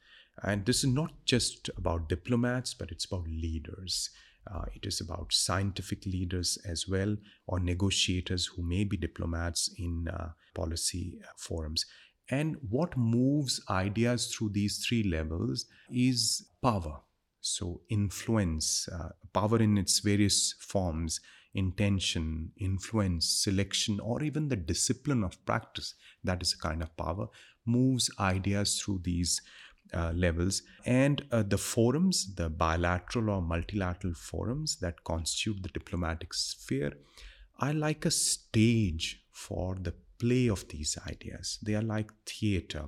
And 0.44 0.66
this 0.66 0.84
is 0.84 0.90
not 0.90 1.12
just 1.26 1.70
about 1.78 2.10
diplomats, 2.10 2.74
but 2.74 2.92
it's 2.92 3.06
about 3.06 3.28
leaders. 3.28 4.10
Uh, 4.52 4.66
it 4.74 4.86
is 4.86 5.02
about 5.02 5.32
scientific 5.32 6.06
leaders 6.06 6.58
as 6.66 6.88
well, 6.88 7.16
or 7.46 7.60
negotiators 7.60 8.48
who 8.48 8.64
may 8.64 8.84
be 8.84 8.98
diplomats 8.98 9.70
in 9.78 10.08
uh, 10.08 10.30
policy 10.56 11.20
forums. 11.38 11.86
And 12.30 12.58
what 12.70 12.98
moves 12.98 13.62
ideas 13.70 14.34
through 14.34 14.50
these 14.50 14.84
three 14.86 15.04
levels 15.04 15.66
is 15.92 16.48
power. 16.62 17.02
So, 17.42 17.82
influence, 17.90 18.88
uh, 18.88 19.10
power 19.34 19.60
in 19.60 19.78
its 19.78 20.00
various 20.00 20.54
forms, 20.60 21.20
intention, 21.54 22.52
influence, 22.58 23.28
selection, 23.28 24.00
or 24.00 24.24
even 24.24 24.48
the 24.48 24.56
discipline 24.56 25.24
of 25.24 25.44
practice, 25.46 25.96
that 26.24 26.42
is 26.42 26.54
a 26.54 26.58
kind 26.58 26.82
of 26.82 26.96
power, 26.96 27.28
moves 27.66 28.10
ideas 28.20 28.80
through 28.80 29.02
these 29.04 29.42
uh, 29.94 30.12
levels. 30.16 30.62
And 30.86 31.26
uh, 31.32 31.44
the 31.44 31.58
forums, 31.58 32.36
the 32.36 32.50
bilateral 32.50 33.30
or 33.30 33.42
multilateral 33.42 34.14
forums 34.14 34.78
that 34.78 35.04
constitute 35.04 35.64
the 35.64 35.70
diplomatic 35.70 36.34
sphere, 36.34 36.94
are 37.60 37.74
like 37.74 38.06
a 38.06 38.12
stage 38.12 39.24
for 39.32 39.76
the 39.82 39.94
play 40.20 40.48
of 40.48 40.68
these 40.70 40.98
ideas. 41.08 41.60
They 41.62 41.76
are 41.76 41.82
like 41.82 42.12
theater 42.26 42.86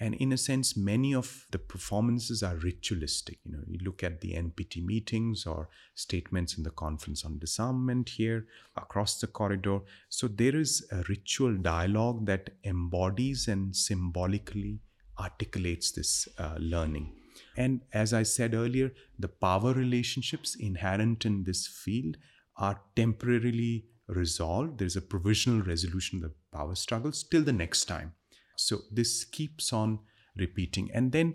and 0.00 0.14
in 0.14 0.32
a 0.32 0.36
sense 0.36 0.76
many 0.76 1.14
of 1.14 1.46
the 1.50 1.58
performances 1.58 2.42
are 2.42 2.56
ritualistic. 2.56 3.38
You 3.44 3.52
know 3.52 3.62
you 3.66 3.78
look 3.84 4.02
at 4.02 4.20
the 4.22 4.32
npt 4.32 4.84
meetings 4.84 5.46
or 5.46 5.68
statements 5.94 6.56
in 6.56 6.64
the 6.64 6.70
conference 6.70 7.24
on 7.24 7.38
disarmament 7.38 8.08
here 8.08 8.46
across 8.76 9.20
the 9.20 9.26
corridor. 9.26 9.80
So 10.08 10.26
there 10.26 10.56
is 10.56 10.86
a 10.90 11.02
ritual 11.08 11.54
dialogue 11.56 12.24
that 12.26 12.50
embodies 12.64 13.46
and 13.46 13.76
symbolically 13.76 14.80
articulates 15.18 15.92
this 15.92 16.26
uh, 16.38 16.56
learning. 16.58 17.12
And 17.56 17.82
as 17.92 18.14
i 18.14 18.22
said 18.22 18.54
earlier 18.54 18.92
the 19.18 19.28
power 19.28 19.72
relationships 19.74 20.54
inherent 20.54 21.26
in 21.26 21.44
this 21.44 21.66
field 21.66 22.16
are 22.56 22.80
temporarily 22.96 23.84
resolved. 24.08 24.78
There's 24.78 24.96
a 24.96 25.02
provisional 25.02 25.62
resolution 25.62 26.16
of 26.18 26.30
the 26.30 26.34
power 26.52 26.74
struggles 26.74 27.22
till 27.22 27.42
the 27.42 27.52
next 27.52 27.84
time 27.84 28.14
so 28.60 28.82
this 28.90 29.24
keeps 29.24 29.72
on 29.72 30.00
repeating. 30.36 30.90
And 30.92 31.12
then 31.12 31.34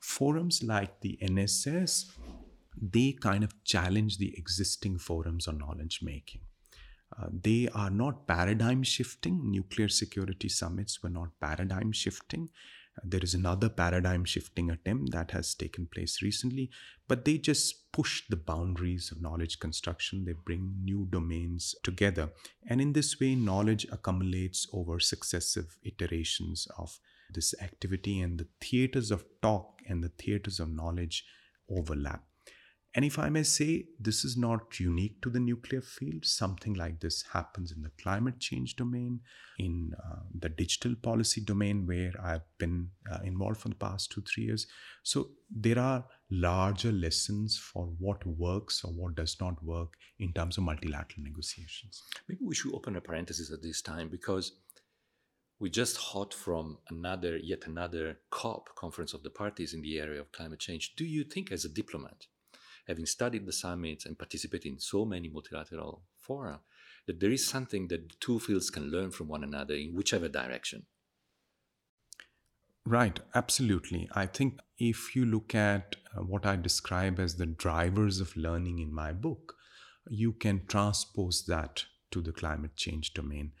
forums 0.00 0.62
like 0.62 1.00
the 1.00 1.18
NSS, 1.22 2.06
they 2.80 3.12
kind 3.12 3.44
of 3.44 3.52
challenge 3.64 4.18
the 4.18 4.34
existing 4.36 4.98
forums 4.98 5.48
on 5.48 5.58
knowledge 5.58 6.00
making. 6.02 6.42
Uh, 7.16 7.28
they 7.30 7.68
are 7.74 7.90
not 7.90 8.26
paradigm 8.26 8.82
shifting. 8.82 9.50
Nuclear 9.50 9.88
security 9.88 10.48
summits 10.48 11.02
were 11.02 11.08
not 11.08 11.28
paradigm 11.40 11.92
shifting. 11.92 12.48
There 13.04 13.22
is 13.22 13.34
another 13.34 13.68
paradigm 13.68 14.24
shifting 14.24 14.70
attempt 14.70 15.12
that 15.12 15.30
has 15.32 15.54
taken 15.54 15.86
place 15.86 16.22
recently, 16.22 16.70
but 17.08 17.24
they 17.24 17.38
just 17.38 17.92
push 17.92 18.22
the 18.28 18.36
boundaries 18.36 19.12
of 19.12 19.20
knowledge 19.20 19.58
construction. 19.58 20.24
They 20.24 20.32
bring 20.32 20.74
new 20.82 21.06
domains 21.10 21.74
together. 21.82 22.30
And 22.66 22.80
in 22.80 22.92
this 22.92 23.20
way, 23.20 23.34
knowledge 23.34 23.86
accumulates 23.92 24.66
over 24.72 24.98
successive 24.98 25.76
iterations 25.82 26.66
of 26.78 26.98
this 27.30 27.54
activity, 27.60 28.20
and 28.20 28.38
the 28.38 28.48
theaters 28.60 29.10
of 29.10 29.24
talk 29.42 29.80
and 29.88 30.02
the 30.02 30.10
theaters 30.10 30.60
of 30.60 30.70
knowledge 30.70 31.24
overlap. 31.68 32.24
And 32.96 33.04
if 33.04 33.18
I 33.18 33.28
may 33.28 33.42
say, 33.42 33.88
this 34.00 34.24
is 34.24 34.38
not 34.38 34.80
unique 34.80 35.20
to 35.20 35.28
the 35.28 35.38
nuclear 35.38 35.82
field. 35.82 36.24
Something 36.24 36.72
like 36.72 36.98
this 36.98 37.22
happens 37.30 37.70
in 37.70 37.82
the 37.82 37.90
climate 38.02 38.40
change 38.40 38.74
domain, 38.74 39.20
in 39.58 39.92
uh, 40.02 40.20
the 40.34 40.48
digital 40.48 40.94
policy 41.02 41.42
domain, 41.42 41.86
where 41.86 42.12
I've 42.24 42.48
been 42.56 42.88
uh, 43.12 43.18
involved 43.22 43.58
for 43.58 43.68
the 43.68 43.74
past 43.74 44.12
two, 44.12 44.22
three 44.22 44.44
years. 44.44 44.66
So 45.02 45.28
there 45.54 45.78
are 45.78 46.06
larger 46.30 46.90
lessons 46.90 47.58
for 47.58 47.84
what 47.98 48.26
works 48.26 48.82
or 48.82 48.92
what 48.92 49.14
does 49.14 49.36
not 49.42 49.62
work 49.62 49.92
in 50.18 50.32
terms 50.32 50.56
of 50.56 50.64
multilateral 50.64 51.22
negotiations. 51.22 52.02
Maybe 52.30 52.40
we 52.42 52.54
should 52.54 52.74
open 52.74 52.96
a 52.96 53.02
parenthesis 53.02 53.52
at 53.52 53.62
this 53.62 53.82
time 53.82 54.08
because 54.08 54.52
we 55.58 55.68
just 55.68 55.98
hot 55.98 56.32
from 56.32 56.78
another, 56.88 57.36
yet 57.36 57.66
another 57.66 58.20
COP, 58.30 58.74
Conference 58.74 59.12
of 59.12 59.22
the 59.22 59.28
Parties 59.30 59.74
in 59.74 59.82
the 59.82 60.00
area 60.00 60.18
of 60.18 60.32
climate 60.32 60.60
change. 60.60 60.94
Do 60.96 61.04
you 61.04 61.24
think, 61.24 61.52
as 61.52 61.66
a 61.66 61.68
diplomat, 61.68 62.26
having 62.86 63.06
studied 63.06 63.46
the 63.46 63.52
summits 63.52 64.06
and 64.06 64.18
participated 64.18 64.72
in 64.72 64.78
so 64.78 65.04
many 65.04 65.28
multilateral 65.28 66.02
fora, 66.16 66.60
that 67.06 67.20
there 67.20 67.30
is 67.30 67.46
something 67.46 67.88
that 67.88 68.08
the 68.08 68.14
two 68.20 68.38
fields 68.38 68.70
can 68.70 68.90
learn 68.90 69.10
from 69.10 69.28
one 69.28 69.44
another 69.44 69.74
in 69.74 69.94
whichever 69.94 70.28
direction. 70.28 70.86
Right, 72.84 73.18
absolutely. 73.34 74.08
I 74.12 74.26
think 74.26 74.60
if 74.78 75.16
you 75.16 75.24
look 75.24 75.54
at 75.56 75.96
uh, 76.16 76.22
what 76.22 76.46
I 76.46 76.54
describe 76.54 77.18
as 77.18 77.36
the 77.36 77.46
drivers 77.46 78.20
of 78.20 78.36
learning 78.36 78.78
in 78.78 78.94
my 78.94 79.12
book, 79.12 79.54
you 80.08 80.32
can 80.32 80.66
transpose 80.66 81.44
that 81.46 81.84
to 82.12 82.20
the 82.20 82.32
climate 82.32 82.76
change 82.76 83.12
domain. 83.12 83.52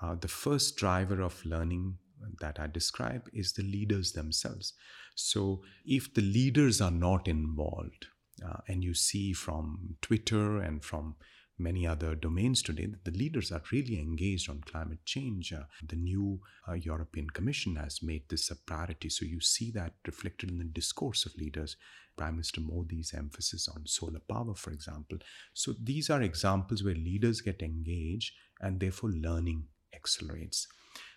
Uh, 0.00 0.14
the 0.14 0.28
first 0.28 0.76
driver 0.76 1.20
of 1.20 1.44
learning 1.44 1.98
that 2.40 2.60
I 2.60 2.68
describe 2.68 3.28
is 3.32 3.52
the 3.52 3.62
leaders 3.64 4.12
themselves. 4.12 4.74
So, 5.16 5.62
if 5.84 6.14
the 6.14 6.22
leaders 6.22 6.80
are 6.80 6.92
not 6.92 7.26
involved, 7.26 8.06
uh, 8.44 8.58
and 8.68 8.82
you 8.84 8.94
see 8.94 9.32
from 9.32 9.96
Twitter 10.02 10.58
and 10.58 10.84
from 10.84 11.16
many 11.58 11.86
other 11.86 12.14
domains 12.14 12.62
today 12.62 12.86
that 12.86 13.04
the 13.04 13.18
leaders 13.18 13.50
are 13.50 13.62
really 13.72 13.98
engaged 13.98 14.48
on 14.48 14.60
climate 14.60 15.04
change. 15.04 15.52
Uh, 15.52 15.64
the 15.86 15.96
new 15.96 16.40
uh, 16.68 16.74
European 16.74 17.28
Commission 17.30 17.76
has 17.76 18.02
made 18.02 18.22
this 18.28 18.50
a 18.50 18.56
priority. 18.56 19.08
So 19.08 19.24
you 19.24 19.40
see 19.40 19.70
that 19.72 19.94
reflected 20.06 20.50
in 20.50 20.58
the 20.58 20.64
discourse 20.64 21.26
of 21.26 21.36
leaders. 21.36 21.76
Prime 22.16 22.34
Minister 22.34 22.60
Modi's 22.60 23.14
emphasis 23.14 23.68
on 23.68 23.86
solar 23.86 24.20
power, 24.20 24.54
for 24.54 24.70
example. 24.70 25.18
So 25.54 25.74
these 25.82 26.10
are 26.10 26.22
examples 26.22 26.82
where 26.82 26.94
leaders 26.94 27.40
get 27.40 27.62
engaged 27.62 28.34
and 28.60 28.80
therefore 28.80 29.10
learning 29.10 29.64
accelerates. 29.94 30.66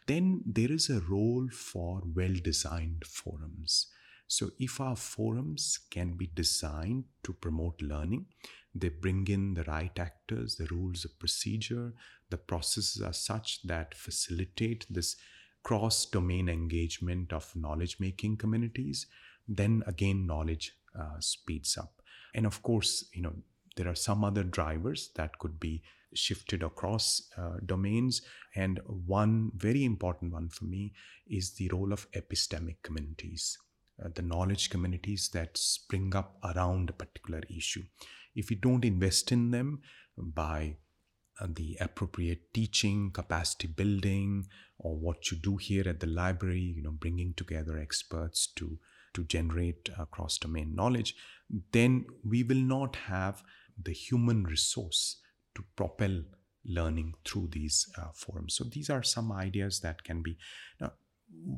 Then 0.08 0.42
there 0.46 0.72
is 0.72 0.90
a 0.90 1.02
role 1.02 1.48
for 1.52 2.02
well 2.16 2.34
designed 2.44 3.04
forums. 3.06 3.88
So, 4.32 4.52
if 4.60 4.80
our 4.80 4.96
forums 4.96 5.78
can 5.90 6.14
be 6.14 6.26
designed 6.34 7.04
to 7.24 7.34
promote 7.34 7.82
learning, 7.82 8.28
they 8.74 8.88
bring 8.88 9.28
in 9.28 9.56
the 9.56 9.66
right 9.66 10.00
actors, 10.00 10.56
the 10.56 10.68
rules 10.68 11.04
of 11.04 11.20
procedure, 11.20 11.92
the 12.30 12.38
processes 12.38 13.02
are 13.02 13.12
such 13.12 13.62
that 13.64 13.94
facilitate 13.94 14.86
this 14.90 15.18
cross 15.64 16.06
domain 16.06 16.48
engagement 16.48 17.34
of 17.34 17.54
knowledge 17.58 17.98
making 18.00 18.38
communities, 18.38 19.06
then 19.50 19.84
again, 19.86 20.26
knowledge 20.26 20.78
uh, 20.98 21.20
speeds 21.20 21.78
up. 21.78 22.02
And 22.34 22.46
of 22.46 22.64
course, 22.64 23.04
you 23.14 23.24
know, 23.24 23.34
there 23.76 23.90
are 23.90 23.96
some 23.96 24.24
other 24.24 24.46
drivers 24.46 25.10
that 25.16 25.40
could 25.40 25.60
be 25.60 25.84
shifted 26.14 26.64
across 26.64 27.22
uh, 27.38 27.58
domains. 27.66 28.22
And 28.56 28.80
one 28.86 29.52
very 29.58 29.84
important 29.84 30.32
one 30.32 30.48
for 30.48 30.64
me 30.64 30.94
is 31.28 31.52
the 31.52 31.68
role 31.74 31.92
of 31.92 32.10
epistemic 32.14 32.78
communities. 32.82 33.58
Uh, 34.04 34.10
the 34.16 34.22
knowledge 34.22 34.70
communities 34.70 35.30
that 35.34 35.58
spring 35.58 36.16
up 36.16 36.38
around 36.44 36.90
a 36.90 36.94
particular 36.94 37.42
issue. 37.56 37.84
If 38.36 38.50
you 38.50 38.58
don't 38.58 38.86
invest 38.86 39.32
in 39.32 39.52
them 39.52 39.82
by 40.18 40.78
uh, 41.40 41.48
the 41.50 41.78
appropriate 41.80 42.54
teaching, 42.54 43.12
capacity 43.12 43.68
building, 43.68 44.48
or 44.78 44.96
what 44.96 45.32
you 45.32 45.38
do 45.38 45.58
here 45.58 45.88
at 45.88 46.00
the 46.00 46.08
library, 46.08 46.74
you 46.76 46.82
know, 46.82 46.92
bringing 46.92 47.34
together 47.36 47.78
experts 47.78 48.48
to 48.56 48.80
to 49.14 49.24
generate 49.26 49.90
uh, 50.00 50.06
cross 50.06 50.38
domain 50.38 50.74
knowledge, 50.74 51.16
then 51.74 52.06
we 52.24 52.44
will 52.44 52.56
not 52.56 52.96
have 52.96 53.44
the 53.82 53.92
human 53.92 54.44
resource 54.46 55.18
to 55.54 55.64
propel 55.76 56.24
learning 56.64 57.14
through 57.26 57.50
these 57.52 57.90
uh, 57.98 58.12
forums. 58.14 58.56
So 58.56 58.64
these 58.64 58.90
are 58.90 59.04
some 59.04 59.32
ideas 59.32 59.82
that 59.82 60.04
can 60.04 60.22
be. 60.22 60.38
Now, 60.80 60.94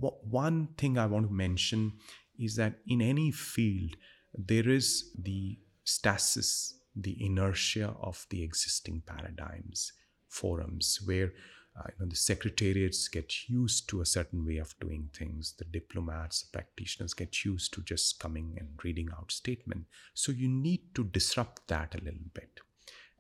w- 0.02 0.18
one 0.24 0.70
thing 0.78 0.98
I 0.98 1.06
want 1.06 1.28
to 1.28 1.34
mention 1.34 1.94
is 2.40 2.56
that 2.56 2.76
in 2.88 3.02
any 3.02 3.32
field, 3.32 3.96
there 4.34 4.68
is 4.68 5.12
the 5.18 5.58
stasis 5.84 6.76
the 6.96 7.18
inertia 7.26 7.96
of 8.02 8.26
the 8.30 8.44
existing 8.44 9.02
paradigms, 9.06 9.94
forums, 10.28 11.00
where 11.06 11.34
uh, 11.76 11.88
you 11.88 12.06
know, 12.06 12.10
the 12.10 12.16
secretariats 12.16 13.08
get 13.08 13.50
used 13.50 13.90
to 13.90 14.02
a 14.02 14.06
certain 14.06 14.46
way 14.46 14.58
of 14.58 14.76
doing 14.80 15.10
things. 15.12 15.56
The 15.58 15.66
diplomats, 15.66 16.44
the 16.44 16.52
practitioners 16.52 17.16
get 17.16 17.44
used 17.44 17.74
to 17.74 17.82
just 17.82 18.20
coming 18.20 18.56
and 18.60 18.70
reading 18.84 19.10
out 19.18 19.32
statement. 19.32 19.86
So 20.14 20.32
you 20.32 20.48
need 20.48 20.94
to 20.94 21.04
disrupt 21.04 21.68
that 21.68 21.96
a 21.96 22.04
little 22.04 22.30
bit, 22.34 22.60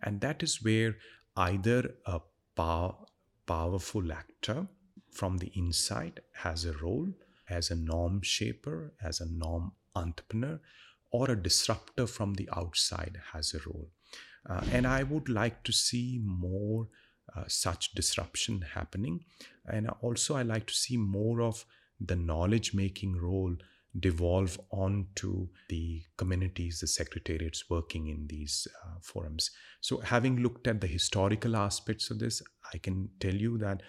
and 0.04 0.22
that 0.22 0.44
is 0.44 0.64
where 0.64 0.98
either 1.36 1.96
a 2.06 2.22
power, 2.56 2.96
powerful 3.48 4.12
actor 4.12 4.68
from 5.12 5.40
the 5.40 5.52
inside 5.56 6.22
has 6.34 6.66
a 6.66 6.74
role 6.74 7.08
as 7.54 7.72
a 7.72 7.76
norm 7.76 8.22
shaper, 8.22 8.94
as 9.02 9.22
a 9.22 9.26
norm 9.26 9.72
entrepreneur, 9.96 10.60
or 11.12 11.30
a 11.30 11.42
disruptor 11.42 12.08
from 12.08 12.34
the 12.34 12.50
outside 12.56 13.20
has 13.34 13.54
a 13.54 13.60
role. 13.68 13.90
Uh, 14.50 14.62
and 14.72 14.86
I 14.86 15.04
would 15.04 15.30
like 15.30 15.64
to 15.64 15.72
see 15.72 16.20
more 16.24 16.88
uh, 17.36 17.44
such 17.48 17.94
disruption 17.94 18.66
happening. 18.74 19.24
And 19.66 19.90
also, 20.02 20.36
I 20.36 20.42
like 20.42 20.68
to 20.68 20.74
see 20.74 20.98
more 20.98 21.42
of 21.42 21.66
the 22.00 22.16
knowledge 22.16 22.74
making 22.74 23.16
role 23.16 23.56
devolve 24.00 24.60
onto 24.72 25.48
the 25.70 26.02
communities, 26.18 26.80
the 26.80 26.88
secretariats 26.88 27.70
working 27.70 28.08
in 28.08 28.28
these 28.28 28.68
uh, 28.84 29.00
forums. 29.02 29.52
So, 29.82 30.00
having 30.00 30.42
looked 30.42 30.68
at 30.68 30.82
the 30.82 30.88
historical 30.88 31.56
aspects 31.56 32.10
of 32.10 32.20
this, 32.20 32.42
I 32.74 32.78
can 32.80 33.10
tell 33.20 33.36
you 33.36 33.58
that 33.60 33.84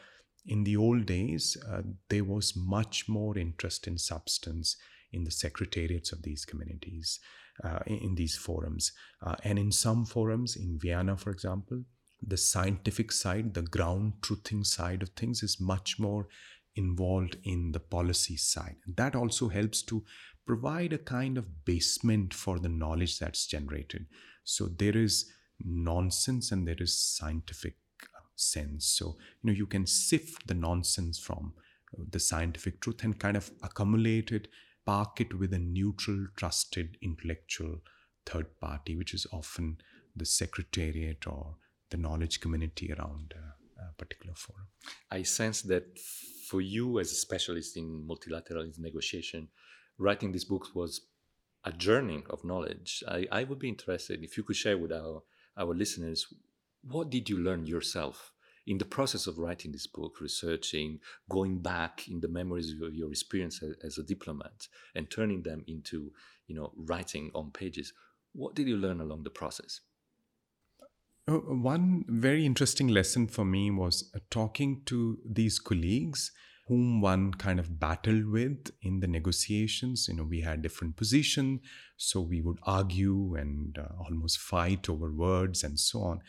in 0.47 0.65
the 0.65 0.77
old 0.77 1.07
days, 1.07 1.57
uh, 1.71 1.83
there 2.09 2.25
was 2.25 2.55
much 2.57 3.09
more 3.09 3.37
interest 3.39 3.87
in 3.87 3.99
substance 3.99 4.77
in 5.13 5.25
the 5.25 5.31
secretariats 5.31 6.13
of 6.13 6.23
these 6.23 6.45
communities, 6.45 7.21
uh, 7.63 7.79
in, 7.87 8.15
these 8.17 8.37
forums. 8.37 8.93
Uh, 9.25 9.37
and 9.45 9.59
in 9.59 9.71
some 9.71 10.05
forums, 10.05 10.57
in 10.57 10.79
Vienna, 10.79 11.17
for 11.17 11.31
example, 11.31 11.83
the 12.21 12.37
scientific 12.37 13.13
side, 13.13 13.55
the 13.55 13.63
ground 13.63 14.15
truthing 14.21 14.67
side 14.67 15.03
of 15.03 15.11
things 15.11 15.43
is 15.43 15.61
much 15.61 15.99
more 15.99 16.27
involved 16.77 17.37
in 17.45 17.73
the 17.73 17.81
policy 17.81 18.37
side. 18.37 18.77
That 18.97 19.15
also 19.15 19.49
helps 19.49 19.83
to 19.85 20.05
provide 20.47 20.93
a 20.93 20.99
kind 20.99 21.39
of 21.39 21.65
basement 21.65 22.35
for 22.35 22.59
the 22.59 22.69
knowledge 22.69 23.19
that's 23.19 23.47
generated. 23.47 24.07
So 24.43 24.67
there 24.67 24.97
is 24.97 25.31
nonsense 25.61 26.51
and 26.51 26.67
there 26.67 26.77
is 26.79 26.99
scientific 26.99 27.77
sense. 28.37 28.87
So, 28.87 29.17
you 29.43 29.51
know, 29.51 29.53
you 29.53 29.67
can 29.67 29.87
sift 29.87 30.47
the 30.47 30.55
nonsense 30.55 31.19
from 31.19 31.55
uh, 31.99 32.05
the 32.11 32.21
scientific 32.21 32.81
truth 32.81 33.05
and 33.05 33.19
kind 33.19 33.37
of 33.37 33.51
accumulate 33.63 34.33
it, 34.33 34.49
park 34.85 35.21
it 35.21 35.39
with 35.39 35.53
a 35.53 35.59
neutral, 35.59 36.27
trusted, 36.37 36.97
intellectual 37.03 37.81
third 38.27 38.59
party, 38.61 38.97
which 38.97 39.15
is 39.15 39.27
often 39.33 39.79
the 40.17 40.27
secretariat 40.27 41.27
or 41.27 41.57
the 41.91 41.97
knowledge 41.97 42.41
community 42.41 42.93
around 42.93 43.35
a 43.37 43.93
particular 43.95 44.35
forum. 44.35 44.67
I 45.11 45.23
sense 45.23 45.63
that 45.63 45.99
for 46.49 46.61
you, 46.61 46.99
as 47.01 47.13
a 47.13 47.17
specialist 47.17 47.77
in 47.77 48.07
multilateralism 48.07 48.79
negotiation, 48.79 49.49
writing 49.99 50.33
this 50.33 50.45
book 50.45 50.69
was 50.75 51.03
a 51.65 51.73
journey 51.73 52.23
of 52.31 52.45
knowledge. 52.45 53.03
I, 53.09 53.27
I 53.33 53.45
would 53.45 53.59
be 53.59 53.69
interested 53.69 54.23
if 54.23 54.37
you 54.37 54.43
could 54.43 54.57
share 54.57 54.79
with 54.79 54.93
our, 54.93 55.23
our 55.57 55.75
listeners 55.75 56.27
what 56.87 57.11
did 57.11 57.29
you 57.29 57.39
learn 57.39 57.67
yourself 57.67 58.33
in 58.67 58.79
the 58.79 58.85
process 58.85 59.27
of 59.27 59.39
writing 59.39 59.73
this 59.73 59.87
book, 59.87 60.21
researching, 60.21 60.99
going 61.29 61.59
back 61.59 62.09
in 62.09 62.21
the 62.21 62.29
memories 62.29 62.75
of 62.81 62.95
your 62.95 63.11
experience 63.11 63.63
as, 63.85 63.99
a 63.99 64.03
diplomat 64.03 64.69
and 64.95 65.11
turning 65.11 65.43
them 65.43 65.63
into, 65.67 66.11
you 66.47 66.55
know, 66.55 66.73
writing 66.77 67.31
on 67.35 67.51
pages. 67.51 67.93
What 68.33 68.55
did 68.55 68.67
you 68.67 68.77
learn 68.77 69.01
along 69.01 69.25
the 69.25 69.31
process? 69.31 69.81
Uh, 71.29 71.35
one 71.35 72.05
very 72.09 72.45
interesting 72.45 72.89
lesson 72.89 73.29
for 73.29 73.45
me 73.45 73.71
was 73.71 74.11
uh, 74.15 74.19
talking 74.31 74.83
to 74.87 75.19
these 75.25 75.59
colleagues 75.59 76.33
whom 76.67 77.03
one 77.03 77.33
kind 77.35 77.61
of 77.61 77.79
battled 77.79 78.27
with 78.27 78.71
in 78.81 79.01
the 79.01 79.07
negotiations. 79.07 80.07
You 80.09 80.17
know, 80.17 80.25
we 80.25 80.41
had 80.41 80.63
different 80.63 80.97
position, 80.97 81.61
so 81.99 82.21
we 82.21 82.41
would 82.41 82.59
argue 82.63 83.35
and 83.35 83.77
uh, 83.79 84.03
almost 84.03 84.39
fight 84.39 84.89
over 84.89 85.13
words 85.13 85.63
and 85.63 85.79
so 85.79 86.01
on. 86.01 86.21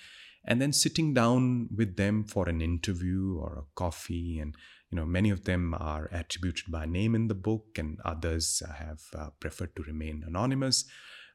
And 0.47 0.61
then 0.61 0.73
sitting 0.73 1.13
down 1.13 1.69
with 1.75 1.95
them 1.95 2.23
for 2.23 2.47
an 2.47 2.61
interview 2.61 3.37
or 3.39 3.57
a 3.57 3.75
coffee, 3.75 4.39
and 4.39 4.55
you 4.91 4.95
know, 4.95 5.05
many 5.05 5.31
of 5.31 5.45
them 5.45 5.73
are 5.73 6.07
attributed 6.11 6.71
by 6.71 6.85
name 6.85 7.15
in 7.15 7.27
the 7.27 7.35
book, 7.35 7.77
and 7.77 7.99
others 8.05 8.61
have 8.77 9.01
uh, 9.17 9.29
preferred 9.39 9.75
to 9.75 9.83
remain 9.83 10.23
anonymous. 10.25 10.85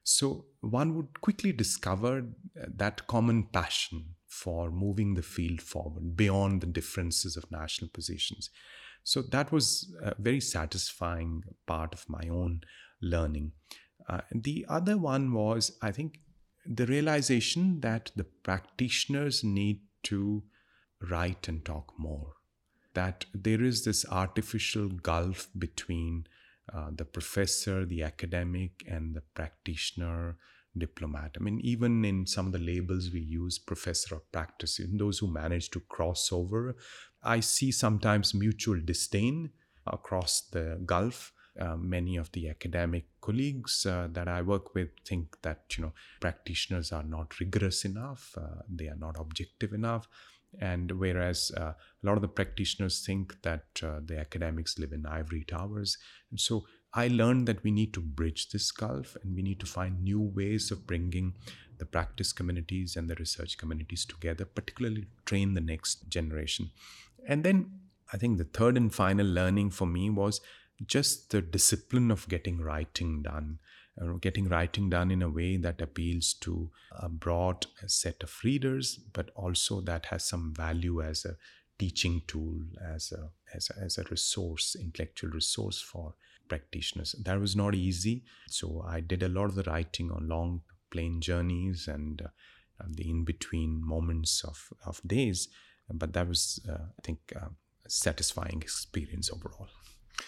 So 0.02 0.46
one 0.60 0.94
would 0.96 1.20
quickly 1.20 1.52
discover 1.52 2.24
that 2.54 3.06
common 3.06 3.48
passion 3.52 4.14
for 4.28 4.70
moving 4.70 5.14
the 5.14 5.22
field 5.22 5.60
forward 5.60 6.16
beyond 6.16 6.60
the 6.60 6.66
differences 6.66 7.36
of 7.36 7.50
national 7.50 7.90
positions. 7.90 8.50
So 9.02 9.22
that 9.22 9.50
was 9.50 9.92
a 10.02 10.14
very 10.18 10.40
satisfying 10.40 11.42
part 11.66 11.92
of 11.94 12.08
my 12.08 12.28
own 12.30 12.60
learning. 13.02 13.52
Uh, 14.08 14.20
the 14.32 14.66
other 14.68 14.96
one 14.96 15.32
was, 15.32 15.76
I 15.82 15.92
think, 15.92 16.18
the 16.66 16.86
realization 16.86 17.80
that 17.80 18.10
the 18.16 18.24
practitioners 18.24 19.42
need 19.42 19.80
to 20.04 20.42
write 21.10 21.48
and 21.48 21.64
talk 21.64 21.92
more. 21.98 22.34
That 22.94 23.26
there 23.32 23.62
is 23.62 23.84
this 23.84 24.04
artificial 24.10 24.88
gulf 24.88 25.48
between 25.56 26.26
uh, 26.72 26.90
the 26.94 27.04
professor, 27.04 27.84
the 27.84 28.02
academic, 28.02 28.84
and 28.86 29.14
the 29.14 29.22
practitioner, 29.34 30.36
diplomat. 30.76 31.36
I 31.38 31.42
mean, 31.42 31.60
even 31.62 32.04
in 32.04 32.26
some 32.26 32.46
of 32.46 32.52
the 32.52 32.58
labels 32.58 33.10
we 33.12 33.20
use, 33.20 33.58
professor 33.58 34.14
of 34.14 34.30
practice, 34.32 34.78
in 34.78 34.96
those 34.96 35.18
who 35.18 35.32
manage 35.32 35.70
to 35.70 35.80
cross 35.80 36.30
over, 36.32 36.76
I 37.22 37.40
see 37.40 37.72
sometimes 37.72 38.34
mutual 38.34 38.80
disdain 38.80 39.50
across 39.86 40.40
the 40.40 40.80
gulf. 40.84 41.32
Uh, 41.60 41.76
many 41.76 42.16
of 42.16 42.32
the 42.32 42.48
academic 42.48 43.04
colleagues 43.20 43.84
uh, 43.84 44.08
that 44.12 44.28
I 44.28 44.40
work 44.40 44.74
with 44.74 44.88
think 45.04 45.36
that 45.42 45.60
you 45.76 45.84
know 45.84 45.92
practitioners 46.20 46.90
are 46.90 47.02
not 47.02 47.38
rigorous 47.38 47.84
enough, 47.84 48.34
uh, 48.40 48.62
they 48.68 48.88
are 48.88 48.96
not 48.96 49.20
objective 49.20 49.72
enough, 49.72 50.08
and 50.58 50.90
whereas 50.92 51.52
uh, 51.56 51.72
a 51.72 51.76
lot 52.02 52.16
of 52.16 52.22
the 52.22 52.28
practitioners 52.28 53.04
think 53.04 53.40
that 53.42 53.66
uh, 53.82 54.00
the 54.04 54.18
academics 54.18 54.78
live 54.78 54.92
in 54.92 55.06
ivory 55.06 55.44
towers. 55.44 55.98
And 56.30 56.40
so 56.40 56.64
I 56.92 57.08
learned 57.08 57.46
that 57.46 57.62
we 57.62 57.70
need 57.70 57.94
to 57.94 58.00
bridge 58.00 58.48
this 58.48 58.70
gulf 58.72 59.16
and 59.22 59.34
we 59.34 59.42
need 59.42 59.60
to 59.60 59.66
find 59.66 60.02
new 60.02 60.20
ways 60.20 60.70
of 60.70 60.86
bringing 60.86 61.34
the 61.78 61.86
practice 61.86 62.32
communities 62.32 62.96
and 62.96 63.08
the 63.08 63.14
research 63.14 63.58
communities 63.58 64.04
together, 64.04 64.44
particularly 64.44 65.02
to 65.02 65.24
train 65.24 65.54
the 65.54 65.60
next 65.60 66.08
generation. 66.08 66.70
And 67.26 67.44
then 67.44 67.70
I 68.12 68.16
think 68.16 68.38
the 68.38 68.44
third 68.44 68.76
and 68.76 68.92
final 68.92 69.26
learning 69.26 69.70
for 69.70 69.86
me 69.86 70.10
was 70.10 70.40
just 70.86 71.30
the 71.30 71.42
discipline 71.42 72.10
of 72.10 72.28
getting 72.28 72.60
writing 72.60 73.22
done 73.22 73.58
uh, 74.00 74.12
getting 74.20 74.48
writing 74.48 74.88
done 74.88 75.10
in 75.10 75.22
a 75.22 75.28
way 75.28 75.56
that 75.56 75.80
appeals 75.80 76.32
to 76.32 76.70
a 76.98 77.08
broad 77.08 77.66
set 77.86 78.22
of 78.22 78.32
readers, 78.44 78.98
but 79.12 79.30
also 79.34 79.80
that 79.80 80.06
has 80.06 80.24
some 80.24 80.54
value 80.54 81.02
as 81.02 81.24
a 81.24 81.36
teaching 81.78 82.22
tool, 82.26 82.60
as 82.94 83.12
a, 83.12 83.30
as 83.54 83.70
a, 83.70 83.82
as 83.82 83.98
a 83.98 84.04
resource, 84.04 84.76
intellectual 84.78 85.30
resource 85.30 85.80
for 85.80 86.14
practitioners. 86.48 87.14
That 87.24 87.40
was 87.40 87.56
not 87.56 87.74
easy. 87.74 88.24
So 88.48 88.84
I 88.86 89.00
did 89.00 89.22
a 89.22 89.28
lot 89.28 89.46
of 89.46 89.54
the 89.54 89.64
writing 89.64 90.10
on 90.10 90.28
long 90.28 90.62
plane 90.90 91.20
journeys 91.20 91.88
and, 91.88 92.22
uh, 92.22 92.28
the 92.88 93.08
in 93.08 93.24
between 93.24 93.84
moments 93.84 94.42
of, 94.44 94.72
of 94.86 95.00
days. 95.06 95.48
But 95.92 96.12
that 96.12 96.28
was, 96.28 96.60
uh, 96.68 96.84
I 96.98 97.02
think, 97.02 97.18
uh, 97.36 97.48
a 97.84 97.90
satisfying 97.90 98.62
experience 98.62 99.30
overall. 99.30 99.68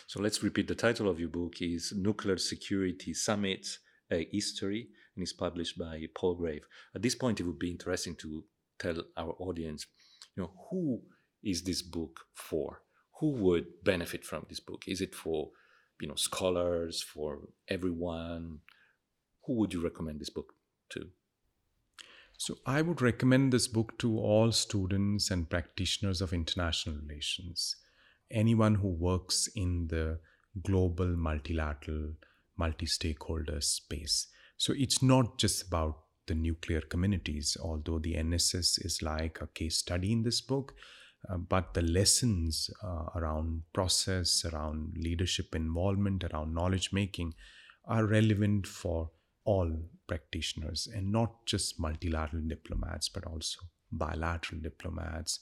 So 0.06 0.20
let's 0.20 0.42
repeat 0.42 0.68
the 0.68 0.74
title 0.74 1.08
of 1.08 1.20
your 1.20 1.28
book 1.28 1.60
is 1.60 1.92
Nuclear 1.96 2.36
Security 2.38 3.14
Summit, 3.14 3.66
a 4.10 4.28
History, 4.30 4.88
and 5.14 5.22
it's 5.22 5.32
published 5.32 5.78
by 5.78 6.06
Palgrave. 6.18 6.64
At 6.94 7.02
this 7.02 7.14
point, 7.14 7.40
it 7.40 7.44
would 7.44 7.58
be 7.58 7.70
interesting 7.70 8.14
to 8.16 8.44
tell 8.78 9.02
our 9.16 9.34
audience, 9.38 9.86
you 10.36 10.42
know, 10.42 10.52
who 10.70 11.02
is 11.42 11.62
this 11.62 11.82
book 11.82 12.20
for? 12.34 12.82
Who 13.20 13.30
would 13.32 13.84
benefit 13.84 14.24
from 14.24 14.46
this 14.48 14.60
book? 14.60 14.84
Is 14.86 15.00
it 15.00 15.14
for, 15.14 15.50
you 16.00 16.08
know, 16.08 16.16
scholars, 16.16 17.02
for 17.02 17.48
everyone? 17.68 18.60
Who 19.46 19.54
would 19.54 19.72
you 19.72 19.82
recommend 19.82 20.20
this 20.20 20.30
book 20.30 20.54
to? 20.90 21.08
So, 22.38 22.58
I 22.66 22.82
would 22.82 23.00
recommend 23.00 23.52
this 23.52 23.68
book 23.68 23.98
to 23.98 24.18
all 24.18 24.50
students 24.50 25.30
and 25.30 25.48
practitioners 25.48 26.20
of 26.20 26.32
international 26.32 26.96
relations 26.96 27.76
anyone 28.32 28.74
who 28.74 28.88
works 28.88 29.48
in 29.54 29.88
the 29.88 30.18
global 30.62 31.06
multilateral 31.06 32.12
multi-stakeholder 32.56 33.60
space. 33.60 34.26
So 34.56 34.74
it's 34.76 35.02
not 35.02 35.38
just 35.38 35.66
about 35.66 35.98
the 36.26 36.34
nuclear 36.34 36.80
communities 36.80 37.56
although 37.60 37.98
the 37.98 38.14
nss 38.14 38.84
is 38.86 39.00
like 39.02 39.40
a 39.40 39.48
case 39.48 39.78
study 39.78 40.12
in 40.12 40.22
this 40.22 40.40
book 40.40 40.72
uh, 41.28 41.36
but 41.36 41.74
the 41.74 41.82
lessons 41.82 42.70
uh, 42.84 43.06
around 43.16 43.62
process 43.72 44.44
around 44.44 44.96
leadership 44.96 45.52
involvement 45.56 46.22
around 46.22 46.54
knowledge 46.54 46.92
making 46.92 47.34
are 47.86 48.06
relevant 48.06 48.68
for 48.68 49.10
all 49.44 49.70
practitioners 50.06 50.88
and 50.94 51.10
not 51.10 51.46
just 51.46 51.80
multilateral 51.80 52.42
diplomats, 52.46 53.08
but 53.08 53.26
also 53.26 53.60
bilateral 53.90 54.60
diplomats, 54.60 55.40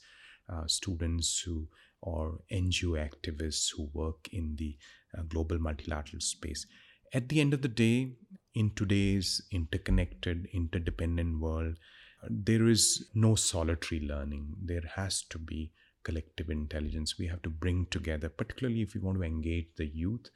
uh, 0.51 0.67
students 0.67 1.41
who 1.45 1.67
or 2.01 2.39
NGO 2.51 2.97
activists 2.97 3.69
who 3.75 3.89
work 3.93 4.27
in 4.31 4.55
the 4.57 4.75
uh, 5.17 5.21
global 5.23 5.59
multilateral 5.59 6.19
space. 6.19 6.65
At 7.13 7.29
the 7.29 7.41
end 7.41 7.53
of 7.53 7.61
the 7.61 7.67
day, 7.67 8.13
in 8.55 8.71
today's 8.75 9.41
interconnected, 9.51 10.47
interdependent 10.53 11.39
world, 11.39 11.75
uh, 12.23 12.27
there 12.29 12.67
is 12.67 13.09
no 13.13 13.35
solitary 13.35 14.01
learning. 14.01 14.55
There 14.63 14.83
has 14.95 15.23
to 15.29 15.37
be 15.37 15.71
collective 16.03 16.49
intelligence. 16.49 17.17
We 17.19 17.27
have 17.27 17.41
to 17.43 17.49
bring 17.49 17.87
together, 17.91 18.29
particularly 18.29 18.81
if 18.81 18.95
we 18.95 19.01
want 19.01 19.19
to 19.19 19.23
engage 19.23 19.67
the 19.77 19.87
youth, 19.87 20.29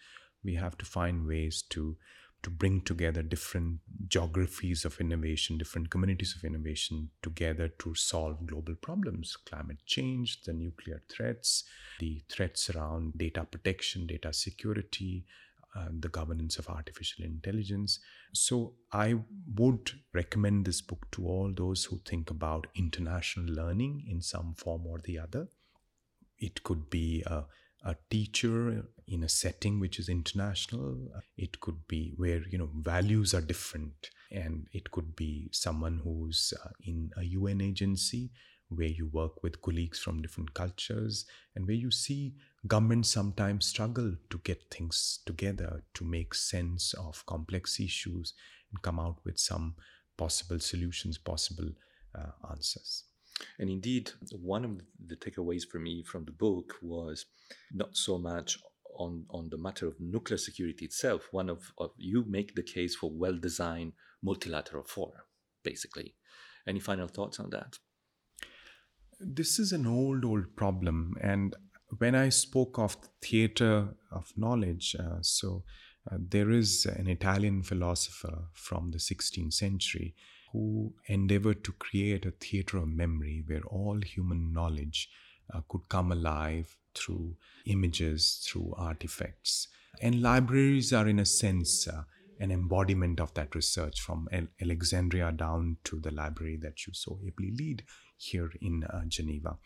we 0.43 0.55
have 0.55 0.77
to 0.77 0.85
find 0.85 1.25
ways 1.25 1.63
to 1.71 1.97
to 2.45 2.51
bring 2.51 2.79
together 2.81 3.23
different 3.23 3.79
geographies 4.07 4.85
of 4.85 5.01
innovation, 5.01 5.57
different 5.57 5.89
communities 5.89 6.35
of 6.37 6.43
innovation 6.43 7.09
together 7.23 7.69
to 7.79 7.95
solve 7.95 8.45
global 8.45 8.75
problems 8.75 9.35
climate 9.35 9.79
change, 9.87 10.43
the 10.43 10.53
nuclear 10.53 11.01
threats, 11.09 11.63
the 11.99 12.21
threats 12.29 12.69
around 12.69 13.13
data 13.17 13.43
protection, 13.49 14.05
data 14.05 14.31
security, 14.31 15.25
uh, 15.75 15.87
the 15.99 16.07
governance 16.07 16.59
of 16.59 16.69
artificial 16.69 17.25
intelligence. 17.25 17.99
So, 18.31 18.75
I 18.93 19.15
would 19.55 19.89
recommend 20.13 20.65
this 20.65 20.81
book 20.81 21.07
to 21.13 21.25
all 21.25 21.51
those 21.51 21.85
who 21.85 21.99
think 22.05 22.29
about 22.29 22.67
international 22.75 23.55
learning 23.55 24.05
in 24.07 24.21
some 24.21 24.53
form 24.53 24.85
or 24.85 24.99
the 25.03 25.17
other. 25.17 25.47
It 26.37 26.61
could 26.61 26.91
be 26.91 27.23
a 27.25 27.45
a 27.85 27.95
teacher 28.09 28.83
in 29.07 29.23
a 29.23 29.29
setting 29.29 29.79
which 29.79 29.99
is 29.99 30.09
international 30.09 30.97
it 31.37 31.59
could 31.59 31.87
be 31.87 32.13
where 32.17 32.41
you 32.49 32.57
know 32.57 32.69
values 32.81 33.33
are 33.33 33.41
different. 33.41 34.09
And 34.31 34.67
it 34.73 34.91
could 34.91 35.15
be 35.15 35.49
someone 35.51 36.01
who's 36.03 36.53
uh, 36.63 36.69
in 36.83 37.11
a 37.15 37.23
UN 37.23 37.61
agency 37.61 38.31
where 38.69 38.87
you 38.87 39.07
work 39.07 39.43
with 39.43 39.61
colleagues 39.61 39.99
from 39.99 40.21
different 40.21 40.53
cultures 40.55 41.25
and 41.55 41.67
where 41.67 41.75
you 41.75 41.91
see 41.91 42.33
governments 42.65 43.09
sometimes 43.09 43.67
struggle 43.67 44.15
to 44.31 44.37
get 44.39 44.71
things 44.71 45.19
together 45.25 45.83
to 45.93 46.03
make 46.03 46.33
sense 46.33 46.93
of 46.95 47.23
complex 47.27 47.79
issues 47.79 48.33
and 48.71 48.81
come 48.81 48.99
out 48.99 49.17
with 49.23 49.37
some 49.37 49.75
possible 50.17 50.59
solutions 50.59 51.19
possible 51.19 51.69
uh, 52.17 52.31
answers 52.49 53.03
and 53.59 53.69
indeed, 53.69 54.11
one 54.31 54.65
of 54.65 54.81
the 55.05 55.15
takeaways 55.15 55.67
for 55.67 55.79
me 55.79 56.03
from 56.03 56.25
the 56.25 56.31
book 56.31 56.75
was 56.81 57.25
not 57.71 57.95
so 57.95 58.17
much 58.17 58.57
on, 58.97 59.25
on 59.29 59.49
the 59.49 59.57
matter 59.57 59.87
of 59.87 59.99
nuclear 59.99 60.37
security 60.37 60.85
itself. 60.85 61.27
One 61.31 61.49
of, 61.49 61.71
of 61.77 61.91
you 61.97 62.23
make 62.27 62.55
the 62.55 62.63
case 62.63 62.95
for 62.95 63.11
well 63.11 63.37
designed 63.37 63.93
multilateral 64.23 64.83
fora, 64.83 65.23
basically. 65.63 66.15
Any 66.67 66.79
final 66.79 67.07
thoughts 67.07 67.39
on 67.39 67.49
that? 67.51 67.77
This 69.19 69.59
is 69.59 69.71
an 69.71 69.85
old, 69.85 70.25
old 70.25 70.55
problem. 70.55 71.15
And 71.21 71.55
when 71.99 72.15
I 72.15 72.29
spoke 72.29 72.79
of 72.79 72.99
the 73.01 73.09
theater 73.21 73.95
of 74.11 74.33
knowledge, 74.35 74.95
uh, 74.99 75.21
so 75.21 75.63
uh, 76.11 76.17
there 76.19 76.51
is 76.51 76.85
an 76.85 77.07
Italian 77.07 77.63
philosopher 77.63 78.45
from 78.53 78.91
the 78.91 78.97
16th 78.97 79.53
century 79.53 80.15
who 80.55 80.93
endeavored 81.07 81.63
to 81.65 81.73
create 81.73 82.25
a 82.25 82.31
theater 82.31 82.77
of 82.77 82.87
memory 82.87 83.43
where 83.45 83.63
all 83.67 83.99
human 84.01 84.53
knowledge 84.53 85.09
uh, 85.53 85.59
could 85.67 85.87
come 85.89 86.13
alive 86.13 86.77
through 86.93 87.35
images, 87.65 88.47
through 88.47 88.73
artifacts. 88.77 89.67
And 90.01 90.21
libraries 90.21 90.93
are, 90.93 91.09
in 91.09 91.19
a 91.19 91.25
sense, 91.25 91.87
uh, 91.89 92.03
an 92.39 92.51
embodiment 92.51 93.19
of 93.19 93.33
that 93.33 93.53
research 93.53 93.99
from 93.99 94.29
Alexandria 94.61 95.31
down 95.33 95.77
to 95.83 95.99
the 95.99 96.11
library 96.11 96.57
that 96.61 96.87
you 96.87 96.93
so 96.93 97.19
ably 97.27 97.51
lead 97.51 97.83
here 98.17 98.51
in 98.61 98.83
uh, 98.85 99.03
Geneva. 99.07 99.57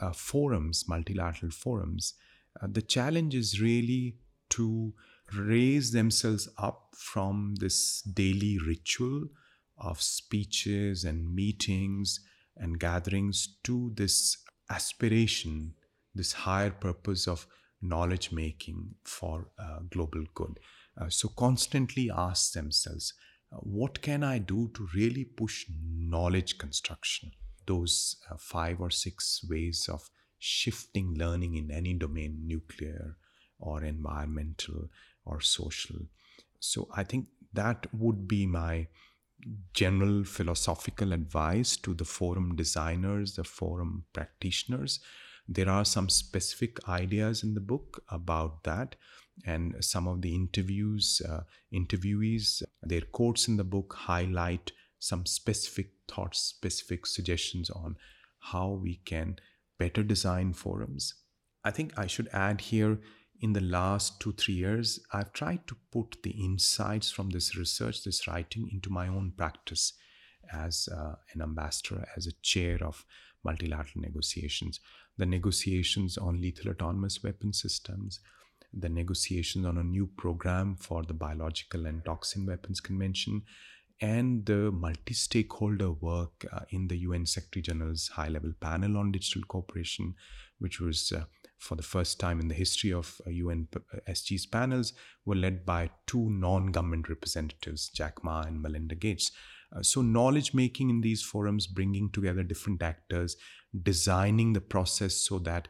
Uh, 0.00 0.12
forums, 0.12 0.84
multilateral 0.88 1.52
forums, 1.52 2.14
uh, 2.60 2.66
the 2.70 2.82
challenge 2.82 3.34
is 3.36 3.60
really 3.60 4.16
to 4.50 4.92
raise 5.36 5.92
themselves 5.92 6.48
up 6.58 6.88
from 6.96 7.54
this 7.60 8.02
daily 8.02 8.58
ritual 8.58 9.28
of 9.78 10.00
speeches 10.00 11.04
and 11.04 11.34
meetings 11.34 12.20
and 12.56 12.78
gatherings 12.78 13.56
to 13.64 13.92
this 13.96 14.38
aspiration, 14.70 15.74
this 16.14 16.32
higher 16.32 16.70
purpose 16.70 17.26
of 17.26 17.46
knowledge 17.82 18.32
making 18.32 18.94
for 19.04 19.48
uh, 19.58 19.80
global 19.90 20.24
good. 20.34 20.58
Uh, 21.00 21.08
so, 21.08 21.28
constantly 21.28 22.10
ask 22.14 22.52
themselves, 22.52 23.12
uh, 23.52 23.56
what 23.56 24.00
can 24.00 24.22
I 24.22 24.38
do 24.38 24.70
to 24.74 24.88
really 24.94 25.24
push 25.24 25.66
knowledge 25.68 26.56
construction? 26.58 27.32
Those 27.66 28.16
uh, 28.30 28.36
five 28.38 28.80
or 28.80 28.90
six 28.90 29.44
ways 29.48 29.88
of 29.92 30.08
shifting 30.38 31.14
learning 31.14 31.56
in 31.56 31.70
any 31.70 31.94
domain, 31.94 32.42
nuclear 32.44 33.16
or 33.58 33.82
environmental 33.82 34.88
or 35.24 35.40
social. 35.40 35.96
So, 36.60 36.88
I 36.94 37.04
think 37.04 37.26
that 37.52 37.86
would 37.92 38.26
be 38.28 38.46
my 38.46 38.86
general 39.72 40.24
philosophical 40.24 41.12
advice 41.12 41.76
to 41.78 41.94
the 41.94 42.04
forum 42.04 42.56
designers, 42.56 43.34
the 43.34 43.44
forum 43.44 44.04
practitioners. 44.12 45.00
There 45.46 45.68
are 45.68 45.84
some 45.84 46.08
specific 46.08 46.88
ideas 46.88 47.42
in 47.42 47.54
the 47.54 47.60
book 47.60 48.02
about 48.08 48.64
that, 48.64 48.96
and 49.44 49.76
some 49.84 50.08
of 50.08 50.22
the 50.22 50.34
interviews, 50.34 51.20
uh, 51.28 51.40
interviewees, 51.72 52.62
their 52.82 53.02
quotes 53.02 53.48
in 53.48 53.56
the 53.56 53.64
book 53.64 53.94
highlight 53.94 54.72
some 54.98 55.26
specific 55.26 55.90
thoughts, 56.08 56.38
specific 56.38 57.04
suggestions 57.04 57.68
on 57.68 57.96
how 58.38 58.70
we 58.70 58.96
can 59.04 59.36
better 59.78 60.02
design 60.02 60.52
forums. 60.52 61.14
I 61.64 61.70
think 61.70 61.98
I 61.98 62.06
should 62.06 62.28
add 62.32 62.60
here 62.60 63.00
in 63.40 63.52
the 63.52 63.60
last 63.60 64.20
two, 64.20 64.32
three 64.32 64.54
years, 64.54 65.00
I've 65.12 65.32
tried 65.32 65.66
to 65.66 65.76
put 65.92 66.22
the 66.22 66.30
insights 66.30 67.10
from 67.10 67.30
this 67.30 67.56
research, 67.56 68.04
this 68.04 68.26
writing, 68.26 68.68
into 68.72 68.90
my 68.90 69.08
own 69.08 69.32
practice 69.36 69.92
as 70.52 70.88
uh, 70.94 71.14
an 71.34 71.42
ambassador, 71.42 72.06
as 72.16 72.26
a 72.26 72.32
chair 72.42 72.78
of 72.82 73.04
multilateral 73.44 74.02
negotiations. 74.02 74.80
The 75.18 75.26
negotiations 75.26 76.16
on 76.16 76.40
lethal 76.40 76.70
autonomous 76.70 77.22
weapon 77.22 77.52
systems, 77.52 78.20
the 78.72 78.88
negotiations 78.88 79.66
on 79.66 79.78
a 79.78 79.84
new 79.84 80.06
program 80.16 80.76
for 80.76 81.02
the 81.02 81.14
Biological 81.14 81.86
and 81.86 82.04
Toxin 82.04 82.46
Weapons 82.46 82.80
Convention, 82.80 83.42
and 84.00 84.44
the 84.46 84.72
multi 84.72 85.14
stakeholder 85.14 85.92
work 85.92 86.44
uh, 86.52 86.60
in 86.70 86.88
the 86.88 86.96
UN 86.98 87.26
Secretary 87.26 87.62
General's 87.62 88.08
high 88.08 88.28
level 88.28 88.52
panel 88.60 88.96
on 88.96 89.12
digital 89.12 89.42
cooperation, 89.46 90.14
which 90.58 90.80
was 90.80 91.12
uh, 91.12 91.24
for 91.64 91.76
the 91.76 91.82
first 91.82 92.20
time 92.20 92.40
in 92.40 92.48
the 92.48 92.54
history 92.54 92.92
of 92.92 93.20
UN 93.26 93.66
uh, 93.74 93.80
uh, 93.96 94.00
SG's 94.10 94.44
panels 94.44 94.92
were 95.24 95.34
led 95.34 95.64
by 95.64 95.90
two 96.06 96.28
non 96.30 96.66
government 96.66 97.08
representatives, 97.08 97.88
Jack 97.88 98.22
Ma 98.22 98.42
and 98.42 98.60
Melinda 98.60 98.94
Gates. 98.94 99.32
Uh, 99.74 99.82
so, 99.82 100.02
knowledge 100.02 100.52
making 100.52 100.90
in 100.90 101.00
these 101.00 101.22
forums, 101.22 101.66
bringing 101.66 102.10
together 102.10 102.42
different 102.42 102.82
actors, 102.82 103.36
designing 103.82 104.52
the 104.52 104.60
process 104.60 105.16
so 105.16 105.38
that 105.38 105.68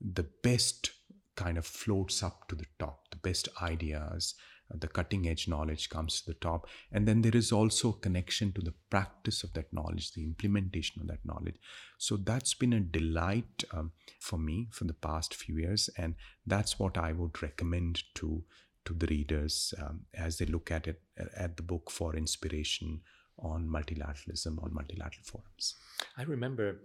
the 0.00 0.26
best 0.42 0.90
kind 1.36 1.56
of 1.56 1.64
floats 1.64 2.22
up 2.22 2.48
to 2.48 2.56
the 2.56 2.66
top, 2.78 3.08
the 3.10 3.16
best 3.16 3.48
ideas, 3.62 4.34
the 4.70 4.88
cutting 4.88 5.28
edge 5.28 5.48
knowledge 5.48 5.88
comes 5.88 6.20
to 6.20 6.32
the 6.32 6.38
top. 6.38 6.66
And 6.92 7.06
then 7.06 7.22
there 7.22 7.36
is 7.36 7.52
also 7.52 7.90
a 7.90 7.98
connection 7.98 8.52
to 8.52 8.60
the 8.60 8.74
practice 8.90 9.44
of 9.44 9.52
that 9.54 9.72
knowledge 9.72 10.12
the 10.12 10.24
implementation 10.24 11.00
of 11.00 11.08
that 11.08 11.24
knowledge. 11.24 11.56
So 11.98 12.16
that's 12.16 12.54
been 12.54 12.72
a 12.72 12.80
delight 12.80 13.64
um, 13.72 13.92
for 14.20 14.38
me 14.38 14.68
for 14.70 14.84
the 14.84 14.94
past 14.94 15.34
few 15.34 15.58
years. 15.58 15.88
And 15.96 16.14
that's 16.46 16.78
what 16.78 16.96
i 16.98 17.12
would 17.12 17.42
recommend 17.42 18.02
to 18.14 18.44
to 18.84 18.94
the 18.94 19.06
readers 19.08 19.74
um, 19.82 20.02
as 20.14 20.38
they 20.38 20.46
look 20.46 20.70
at 20.70 20.86
it 20.86 21.02
at 21.36 21.56
the 21.56 21.62
book 21.62 21.90
for 21.90 22.14
inspiration 22.14 23.00
on 23.38 23.68
multilateralism 23.68 24.62
on 24.62 24.72
multilateral 24.72 25.24
forums. 25.24 25.74
I 26.16 26.22
remember 26.22 26.80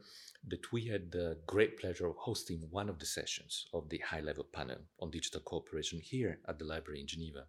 that 0.47 0.71
we 0.71 0.85
had 0.85 1.11
the 1.11 1.37
great 1.45 1.79
pleasure 1.79 2.07
of 2.07 2.15
hosting 2.17 2.67
one 2.71 2.89
of 2.89 2.99
the 2.99 3.05
sessions 3.05 3.67
of 3.73 3.89
the 3.89 3.99
high 3.99 4.21
level 4.21 4.45
panel 4.51 4.77
on 4.99 5.11
digital 5.11 5.41
cooperation 5.41 5.99
here 5.99 6.39
at 6.47 6.57
the 6.57 6.65
library 6.65 7.01
in 7.01 7.07
Geneva. 7.07 7.45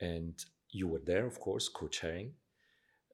And 0.00 0.34
you 0.70 0.88
were 0.88 1.02
there, 1.04 1.26
of 1.26 1.38
course, 1.38 1.68
co 1.68 1.86
chairing 1.88 2.32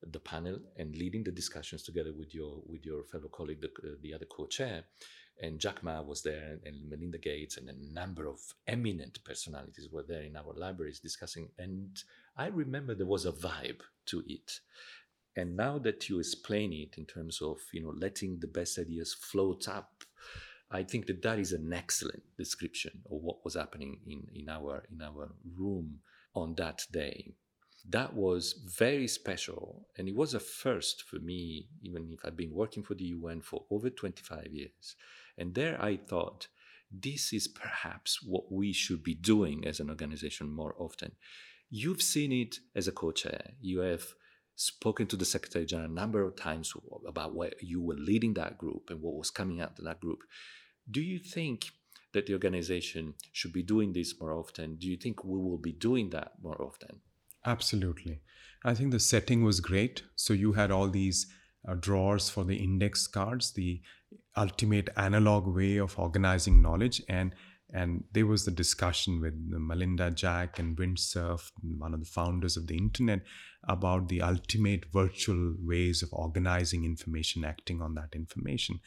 the 0.03 0.21
panel 0.21 0.59
and 0.77 0.97
leading 0.97 1.25
the 1.25 1.33
discussions 1.33 1.83
together 1.83 2.13
with 2.17 2.35
your 2.35 2.63
with 2.67 2.85
your 2.85 3.05
fellow 3.05 3.29
colleague, 3.29 3.61
the, 3.61 3.69
uh, 3.69 3.95
the 4.03 4.15
other 4.15 4.27
co-chair, 4.27 4.85
and 5.41 5.59
Jack 5.59 5.83
Ma 5.83 6.01
was 6.03 6.23
there, 6.23 6.59
and 6.65 6.89
Melinda 6.89 7.19
Gates, 7.19 7.57
and 7.57 7.69
a 7.69 7.95
number 7.95 8.27
of 8.27 8.39
eminent 8.67 9.23
personalities 9.25 9.89
were 9.91 10.03
there 10.03 10.23
in 10.23 10.37
our 10.37 10.53
libraries 10.57 11.01
discussing. 11.01 11.49
And 11.59 11.97
I 12.37 12.47
remember 12.47 12.95
there 12.95 13.07
was 13.07 13.27
a 13.27 13.33
vibe 13.33 13.81
to 14.07 14.23
it, 14.27 14.61
and 15.39 15.57
now 15.57 15.79
that 15.79 16.09
you 16.09 16.19
explain 16.19 16.73
it 16.73 16.99
in 16.99 17.07
terms 17.07 17.41
of 17.41 17.59
you 17.73 17.81
know 17.81 17.95
letting 17.97 18.41
the 18.41 18.49
best 18.49 18.77
ideas 18.77 19.15
float 19.15 19.69
up, 19.69 20.03
I 20.69 20.83
think 20.83 21.07
that 21.07 21.23
that 21.23 21.39
is 21.39 21.53
an 21.53 21.73
excellent 21.73 22.25
description 22.37 23.03
of 23.07 23.23
what 23.23 23.45
was 23.45 23.55
happening 23.55 24.01
in, 24.05 24.27
in 24.35 24.49
our 24.49 24.83
in 24.93 25.01
our 25.01 25.31
room 25.57 26.01
on 26.35 26.57
that 26.57 26.83
day. 26.91 27.35
That 27.89 28.15
was 28.15 28.61
very 28.67 29.07
special. 29.07 29.87
And 29.97 30.09
it 30.09 30.17
was 30.17 30.35
a 30.35 30.41
first 30.41 31.05
for 31.05 31.21
me, 31.21 31.69
even 31.83 32.11
if 32.11 32.21
I've 32.25 32.37
been 32.37 32.53
working 32.53 32.83
for 32.83 32.95
the 32.95 33.05
UN 33.05 33.41
for 33.41 33.65
over 33.71 33.89
25 33.89 34.49
years. 34.53 34.97
And 35.39 35.55
there 35.55 35.81
I 35.81 35.97
thought, 35.97 36.49
this 36.91 37.33
is 37.33 37.49
perhaps 37.49 38.23
what 38.23 38.51
we 38.51 38.73
should 38.73 39.03
be 39.03 39.15
doing 39.15 39.67
as 39.67 39.79
an 39.79 39.89
organization 39.89 40.51
more 40.51 40.75
often. 40.79 41.13
You've 41.71 42.03
seen 42.03 42.33
it 42.33 42.59
as 42.75 42.89
a 42.89 42.93
co 42.93 43.13
chair. 43.13 43.53
You 43.61 43.81
have 43.81 44.05
spoken 44.59 45.07
to 45.07 45.17
the 45.17 45.25
Secretary 45.25 45.65
General 45.65 45.89
a 45.89 45.95
number 45.95 46.23
of 46.25 46.35
times 46.35 46.75
about 47.07 47.33
where 47.33 47.53
you 47.61 47.81
were 47.81 47.95
leading 47.95 48.35
that 48.35 48.59
group 48.59 48.91
and 48.91 49.01
what 49.01 49.15
was 49.15 49.31
coming 49.31 49.61
out 49.61 49.79
of 49.79 49.85
that 49.85 50.01
group. 50.01 50.19
Do 50.91 51.01
you 51.01 51.21
think 51.21 51.71
that 52.13 52.27
the 52.27 52.33
organization 52.33 53.15
should 53.33 53.53
be 53.53 53.63
doing 53.63 53.93
this 53.93 54.21
more 54.21 54.33
often? 54.33 54.75
Do 54.75 54.89
you 54.89 54.97
think 54.97 55.23
we 55.23 55.39
will 55.39 55.59
be 55.59 55.71
doing 55.71 56.11
that 56.11 56.33
more 56.43 56.61
often? 56.61 57.01
Absolutely. 57.47 58.21
I 58.65 58.75
think 58.75 58.91
the 58.91 58.99
setting 58.99 59.45
was 59.45 59.61
great. 59.61 60.03
So 60.17 60.33
you 60.33 60.55
had 60.55 60.73
all 60.73 60.89
these 60.89 61.29
uh, 61.67 61.75
drawers 61.75 62.29
for 62.29 62.43
the 62.43 62.57
index 62.57 63.07
cards, 63.07 63.53
the 63.53 63.81
ultimate 64.37 64.89
analog 64.97 65.47
way 65.55 65.77
of 65.77 65.97
organizing 65.97 66.61
knowledge. 66.61 67.01
And 67.09 67.33
and 67.73 68.05
there 68.13 68.27
was 68.27 68.45
the 68.45 68.51
discussion 68.51 69.21
with 69.21 69.35
Melinda 69.37 70.11
Jack 70.11 70.59
and 70.59 70.77
Vint 70.77 70.99
Cerf, 70.99 71.53
one 71.63 71.93
of 71.93 72.01
the 72.01 72.07
founders 72.07 72.57
of 72.57 72.67
the 72.67 72.77
internet, 72.77 73.21
about 73.69 74.09
the 74.09 74.23
ultimate 74.23 74.87
virtual 74.93 75.55
ways 75.61 76.03
of 76.03 76.09
organizing 76.13 76.85
information, 76.85 77.45
acting 77.45 77.83
on 77.83 77.95
that 77.95 78.15
information. 78.15 78.81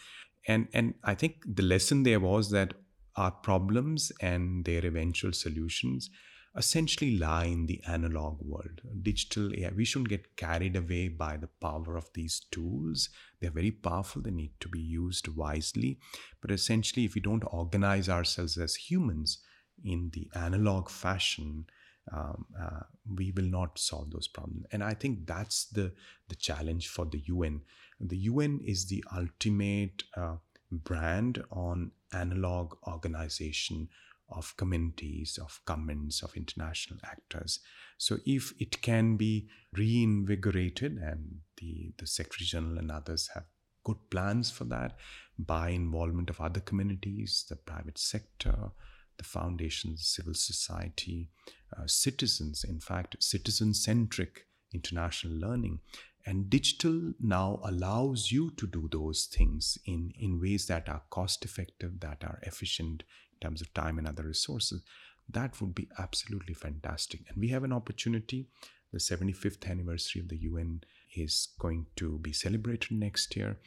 And 0.48 0.68
and 0.74 0.96
I 1.04 1.14
think 1.14 1.44
the 1.46 1.64
lesson 1.64 2.04
there 2.04 2.20
was 2.20 2.50
that 2.52 2.74
our 3.16 3.32
problems 3.32 4.12
and 4.22 4.66
their 4.66 4.86
eventual 4.86 5.34
solutions 5.34 6.10
essentially 6.56 7.18
lie 7.18 7.46
in 7.46 7.66
the 7.66 7.82
analog 7.88 8.42
world. 8.42 8.82
Digital 9.02 9.52
AI, 9.56 9.72
we 9.76 9.86
shouldn't 9.86 10.10
get 10.10 10.36
carried 10.36 10.76
away 10.76 11.08
by 11.08 11.38
the 11.38 11.48
power 11.48 11.96
of 11.96 12.10
these 12.14 12.42
tools. 12.52 13.10
They're 13.40 13.52
very 13.52 13.72
powerful, 13.72 14.22
they 14.22 14.32
need 14.32 14.54
to 14.60 14.68
be 14.68 14.80
used 14.80 15.30
wisely. 15.30 16.00
But 16.42 16.52
essentially, 16.52 17.06
if 17.06 17.16
we 17.16 17.22
don't 17.22 17.44
organize 17.52 18.10
ourselves 18.10 18.58
as 18.58 18.76
humans 18.76 19.40
in 19.84 20.12
the 20.14 20.30
analog 20.36 20.90
fashion, 20.90 21.66
um, 22.12 22.46
uh, 22.60 22.82
we 23.16 23.32
will 23.32 23.46
not 23.46 23.80
solve 23.80 24.12
those 24.12 24.28
problems. 24.28 24.66
And 24.72 24.84
I 24.84 24.94
think 24.94 25.26
that's 25.26 25.66
the, 25.66 25.94
the 26.28 26.36
challenge 26.36 26.90
for 26.90 27.06
the 27.06 27.22
UN. 27.26 27.62
The 28.00 28.18
UN 28.18 28.60
is 28.66 28.88
the 28.88 29.04
ultimate 29.16 30.04
uh, 30.18 30.36
brand 30.72 31.44
on 31.52 31.92
analog 32.14 32.76
organization 32.88 33.88
of 34.32 34.56
communities, 34.58 35.40
of 35.42 35.60
governments, 35.66 36.24
of 36.24 36.36
international 36.36 37.00
actors. 37.04 37.60
So 37.98 38.18
if 38.26 38.54
it 38.60 38.82
can 38.82 39.18
be 39.18 39.48
reinvigorated, 39.78 40.98
and 40.98 41.40
the, 41.58 41.94
the 41.98 42.08
Secretary 42.08 42.46
General 42.46 42.80
and 42.80 42.92
others 42.92 43.30
have 43.34 43.44
good 43.84 43.98
plans 44.10 44.52
for 44.52 44.66
that 44.66 44.96
by 45.38 45.70
involvement 45.70 46.30
of 46.30 46.40
other 46.40 46.60
communities, 46.60 47.46
the 47.50 47.56
private 47.56 47.98
sector, 47.98 48.72
the 49.18 49.24
foundations, 49.24 50.08
civil 50.08 50.34
society, 50.34 51.30
uh, 51.78 51.86
citizens, 51.86 52.64
in 52.64 52.80
fact, 52.80 53.16
citizen 53.20 53.74
centric 53.74 54.48
international 54.74 55.34
learning. 55.34 55.80
And 56.26 56.50
digital 56.50 57.14
now 57.20 57.60
allows 57.64 58.32
you 58.32 58.52
to 58.58 58.68
do 58.68 58.88
those 58.92 59.26
things 59.26 59.78
in, 59.86 60.14
in 60.20 60.40
ways 60.40 60.68
that 60.68 60.88
are 60.88 61.02
cost 61.10 61.44
effective, 61.44 62.00
that 62.02 62.24
are 62.24 62.40
efficient, 62.44 63.04
terms 63.42 63.62
of 63.62 63.74
time 63.74 63.98
and 63.98 64.08
other 64.08 64.24
resources, 64.24 64.82
that 65.30 65.60
would 65.62 65.76
be 65.76 65.88
absolutely 66.00 66.54
fantastic. 66.54 67.22
And 67.30 67.38
we 67.38 67.50
have 67.50 67.64
an 67.64 67.74
opportunity. 67.74 68.48
The 68.92 69.00
75th 69.00 69.70
anniversary 69.70 70.22
of 70.22 70.30
the 70.30 70.38
UN 70.38 70.82
is 71.16 71.50
going 71.60 71.86
to 71.98 72.20
be 72.20 72.34
celebrated 72.34 72.92
next 72.92 73.36
year. 73.36 73.58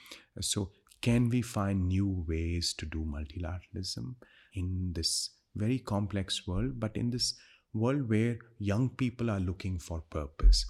So, 0.40 0.70
can 1.00 1.28
we 1.28 1.42
find 1.42 1.88
new 1.88 2.24
ways 2.26 2.74
to 2.78 2.86
do 2.86 3.04
multilateralism 3.04 4.14
in 4.54 4.92
this 4.94 5.30
very 5.54 5.78
complex 5.78 6.46
world, 6.46 6.80
but 6.80 6.96
in 6.96 7.10
this 7.10 7.34
world 7.74 8.08
where 8.08 8.38
young 8.58 8.88
people 8.88 9.30
are 9.30 9.40
looking 9.40 9.78
for 9.78 10.00
purpose? 10.00 10.64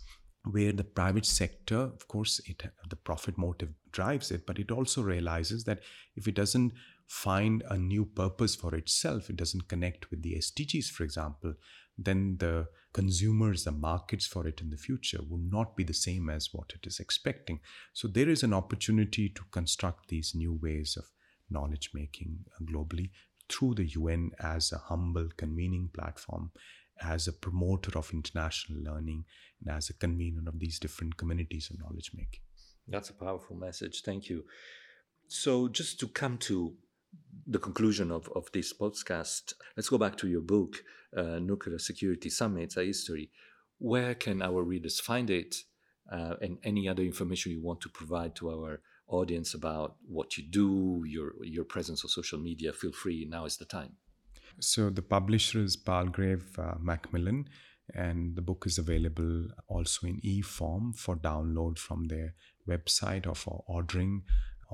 where 0.50 0.72
the 0.72 0.84
private 0.84 1.24
sector 1.24 1.78
of 1.78 2.06
course 2.06 2.40
it 2.46 2.62
the 2.90 2.96
profit 2.96 3.38
motive 3.38 3.70
drives 3.92 4.30
it 4.30 4.44
but 4.46 4.58
it 4.58 4.70
also 4.70 5.02
realizes 5.02 5.64
that 5.64 5.80
if 6.16 6.28
it 6.28 6.34
doesn't 6.34 6.72
find 7.06 7.62
a 7.68 7.76
new 7.76 8.04
purpose 8.04 8.54
for 8.54 8.74
itself, 8.74 9.30
it 9.30 9.36
doesn't 9.36 9.68
connect 9.68 10.10
with 10.10 10.22
the 10.22 10.34
SDGs, 10.36 10.86
for 10.86 11.04
example, 11.04 11.54
then 11.96 12.36
the 12.38 12.66
consumers, 12.92 13.64
the 13.64 13.72
markets 13.72 14.26
for 14.26 14.46
it 14.46 14.60
in 14.60 14.70
the 14.70 14.76
future 14.76 15.20
will 15.28 15.42
not 15.50 15.76
be 15.76 15.84
the 15.84 15.94
same 15.94 16.28
as 16.30 16.50
what 16.52 16.72
it 16.74 16.86
is 16.86 17.00
expecting. 17.00 17.60
So 17.92 18.08
there 18.08 18.28
is 18.28 18.42
an 18.42 18.52
opportunity 18.52 19.28
to 19.28 19.42
construct 19.50 20.08
these 20.08 20.32
new 20.34 20.58
ways 20.60 20.96
of 20.96 21.04
knowledge 21.50 21.90
making 21.92 22.38
uh, 22.54 22.64
globally 22.64 23.10
through 23.48 23.74
the 23.74 23.86
UN 23.86 24.30
as 24.40 24.72
a 24.72 24.78
humble 24.78 25.28
convening 25.36 25.90
platform, 25.92 26.50
as 27.02 27.28
a 27.28 27.32
promoter 27.32 27.98
of 27.98 28.12
international 28.12 28.82
learning, 28.82 29.24
and 29.60 29.76
as 29.76 29.90
a 29.90 29.94
convener 29.94 30.42
of 30.46 30.58
these 30.58 30.78
different 30.78 31.16
communities 31.16 31.70
of 31.70 31.78
knowledge 31.78 32.12
making. 32.14 32.40
That's 32.88 33.10
a 33.10 33.14
powerful 33.14 33.56
message. 33.56 34.02
Thank 34.02 34.28
you. 34.28 34.44
So, 35.26 35.68
just 35.68 36.00
to 36.00 36.08
come 36.08 36.38
to 36.38 36.74
the 37.46 37.58
conclusion 37.58 38.10
of, 38.10 38.28
of 38.34 38.50
this 38.52 38.72
podcast, 38.72 39.54
let's 39.76 39.88
go 39.88 39.98
back 39.98 40.16
to 40.16 40.28
your 40.28 40.40
book, 40.40 40.82
uh, 41.16 41.38
Nuclear 41.38 41.78
Security 41.78 42.30
Summits, 42.30 42.76
a 42.76 42.84
History. 42.84 43.30
Where 43.78 44.14
can 44.14 44.42
our 44.42 44.62
readers 44.62 45.00
find 45.00 45.30
it 45.30 45.56
uh, 46.10 46.34
and 46.40 46.58
any 46.64 46.88
other 46.88 47.02
information 47.02 47.52
you 47.52 47.62
want 47.62 47.80
to 47.82 47.88
provide 47.88 48.34
to 48.36 48.50
our 48.50 48.80
audience 49.08 49.54
about 49.54 49.96
what 50.08 50.38
you 50.38 50.44
do, 50.44 51.04
your, 51.06 51.32
your 51.42 51.64
presence 51.64 52.04
on 52.04 52.08
social 52.08 52.38
media? 52.38 52.72
Feel 52.72 52.92
free, 52.92 53.26
now 53.28 53.44
is 53.44 53.56
the 53.56 53.64
time. 53.64 53.96
So, 54.60 54.88
the 54.88 55.02
publisher 55.02 55.60
is 55.60 55.76
Palgrave 55.76 56.58
uh, 56.58 56.74
Macmillan, 56.80 57.48
and 57.92 58.34
the 58.36 58.42
book 58.42 58.64
is 58.66 58.78
available 58.78 59.48
also 59.68 60.06
in 60.06 60.20
e 60.22 60.40
form 60.40 60.92
for 60.92 61.16
download 61.16 61.78
from 61.78 62.06
their 62.06 62.34
website 62.68 63.26
or 63.26 63.34
for 63.34 63.64
ordering 63.66 64.22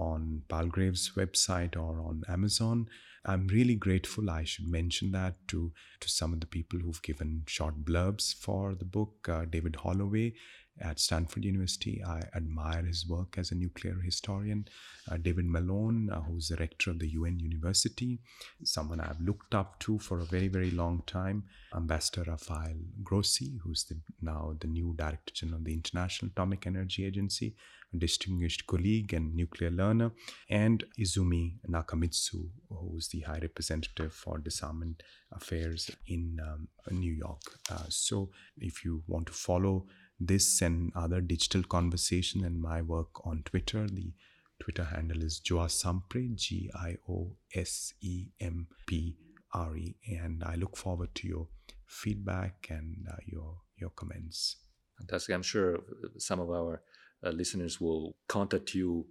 on 0.00 0.42
Palgrave's 0.48 1.12
website 1.16 1.76
or 1.76 2.00
on 2.00 2.22
Amazon. 2.28 2.88
I'm 3.24 3.46
really 3.48 3.74
grateful. 3.74 4.30
I 4.30 4.44
should 4.44 4.66
mention 4.66 5.12
that 5.12 5.34
to, 5.48 5.72
to 6.00 6.08
some 6.08 6.32
of 6.32 6.40
the 6.40 6.46
people 6.46 6.80
who've 6.80 7.02
given 7.02 7.42
short 7.46 7.84
blurbs 7.84 8.34
for 8.34 8.74
the 8.74 8.86
book. 8.86 9.28
Uh, 9.28 9.44
David 9.44 9.76
Holloway 9.76 10.32
at 10.80 10.98
Stanford 10.98 11.44
University. 11.44 12.02
I 12.02 12.22
admire 12.34 12.82
his 12.82 13.06
work 13.06 13.36
as 13.36 13.50
a 13.50 13.54
nuclear 13.54 13.98
historian. 14.02 14.66
Uh, 15.10 15.18
David 15.18 15.44
Malone, 15.44 16.08
uh, 16.10 16.22
who's 16.22 16.48
the 16.48 16.56
rector 16.56 16.90
of 16.90 16.98
the 16.98 17.08
UN 17.08 17.38
University, 17.38 18.20
someone 18.64 19.00
I've 19.00 19.20
looked 19.20 19.54
up 19.54 19.78
to 19.80 19.98
for 19.98 20.20
a 20.20 20.24
very, 20.24 20.48
very 20.48 20.70
long 20.70 21.02
time. 21.06 21.44
Ambassador 21.76 22.24
Rafael 22.30 22.76
Grossi, 23.02 23.58
who's 23.62 23.84
the, 23.84 23.96
now 24.22 24.54
the 24.60 24.68
new 24.68 24.94
Director 24.96 25.34
General 25.34 25.58
of 25.58 25.64
the 25.64 25.74
International 25.74 26.30
Atomic 26.30 26.66
Energy 26.66 27.04
Agency, 27.04 27.54
distinguished 27.96 28.66
colleague 28.66 29.12
and 29.12 29.34
nuclear 29.34 29.70
learner, 29.70 30.12
and 30.48 30.84
Izumi 30.98 31.54
Nakamitsu, 31.68 32.48
who's 32.68 33.08
the 33.08 33.20
High 33.20 33.40
Representative 33.40 34.12
for 34.12 34.38
Disarmament 34.38 35.02
Affairs 35.32 35.90
in 36.06 36.38
um, 36.40 36.68
New 36.90 37.12
York. 37.12 37.42
Uh, 37.70 37.84
so, 37.88 38.30
if 38.58 38.84
you 38.84 39.02
want 39.06 39.26
to 39.26 39.32
follow 39.32 39.86
this 40.20 40.60
and 40.60 40.92
other 40.94 41.20
digital 41.20 41.62
conversation 41.62 42.44
and 42.44 42.60
my 42.60 42.82
work 42.82 43.26
on 43.26 43.42
Twitter. 43.44 43.86
The 43.86 44.12
Twitter 44.60 44.84
handle 44.84 45.22
is 45.22 45.40
Joa 45.40 45.68
Sampre, 45.68 46.34
G 46.34 46.70
I 46.74 46.96
O 47.08 47.32
S 47.54 47.94
E 48.02 48.26
M 48.38 48.66
P 48.86 49.16
R 49.54 49.74
E. 49.76 49.96
And 50.20 50.44
I 50.44 50.56
look 50.56 50.76
forward 50.76 51.14
to 51.16 51.26
your 51.26 51.48
feedback 51.86 52.66
and 52.68 53.06
uh, 53.10 53.16
your, 53.26 53.56
your 53.78 53.90
comments. 53.90 54.56
Fantastic. 54.98 55.34
I'm 55.34 55.42
sure 55.42 55.80
some 56.18 56.40
of 56.40 56.50
our 56.50 56.82
listeners 57.22 57.80
will 57.80 58.16
contact 58.28 58.74
you 58.74 59.06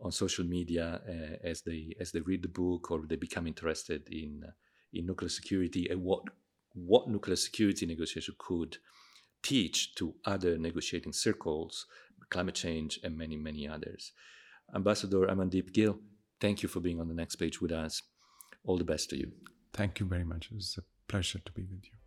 on 0.00 0.10
social 0.10 0.44
media 0.44 1.00
uh, 1.06 1.36
as 1.46 1.60
they 1.62 1.94
as 2.00 2.10
they 2.12 2.20
read 2.20 2.42
the 2.42 2.48
book 2.48 2.90
or 2.90 3.02
they 3.06 3.16
become 3.16 3.46
interested 3.46 4.08
in 4.10 4.42
uh, 4.46 4.50
in 4.92 5.06
nuclear 5.06 5.28
security 5.28 5.86
and 5.90 6.02
what 6.02 6.22
what 6.74 7.08
nuclear 7.08 7.36
security 7.36 7.86
negotiation 7.86 8.34
could 8.38 8.78
teach 9.42 9.94
to 9.94 10.14
other 10.24 10.58
negotiating 10.58 11.12
circles, 11.12 11.86
climate 12.28 12.54
change, 12.54 13.00
and 13.02 13.16
many, 13.16 13.36
many 13.36 13.66
others. 13.66 14.12
Ambassador 14.74 15.26
Amandeep 15.26 15.72
Gill, 15.72 15.98
thank 16.40 16.62
you 16.62 16.68
for 16.68 16.80
being 16.80 17.00
on 17.00 17.08
the 17.08 17.14
next 17.14 17.36
page 17.36 17.60
with 17.60 17.72
us. 17.72 18.02
All 18.64 18.76
the 18.76 18.84
best 18.84 19.10
to 19.10 19.16
you. 19.16 19.32
Thank 19.72 20.00
you 20.00 20.06
very 20.06 20.24
much. 20.24 20.48
It 20.50 20.54
was 20.54 20.78
a 20.78 20.82
pleasure 21.10 21.38
to 21.38 21.52
be 21.52 21.62
with 21.62 21.84
you. 21.84 21.99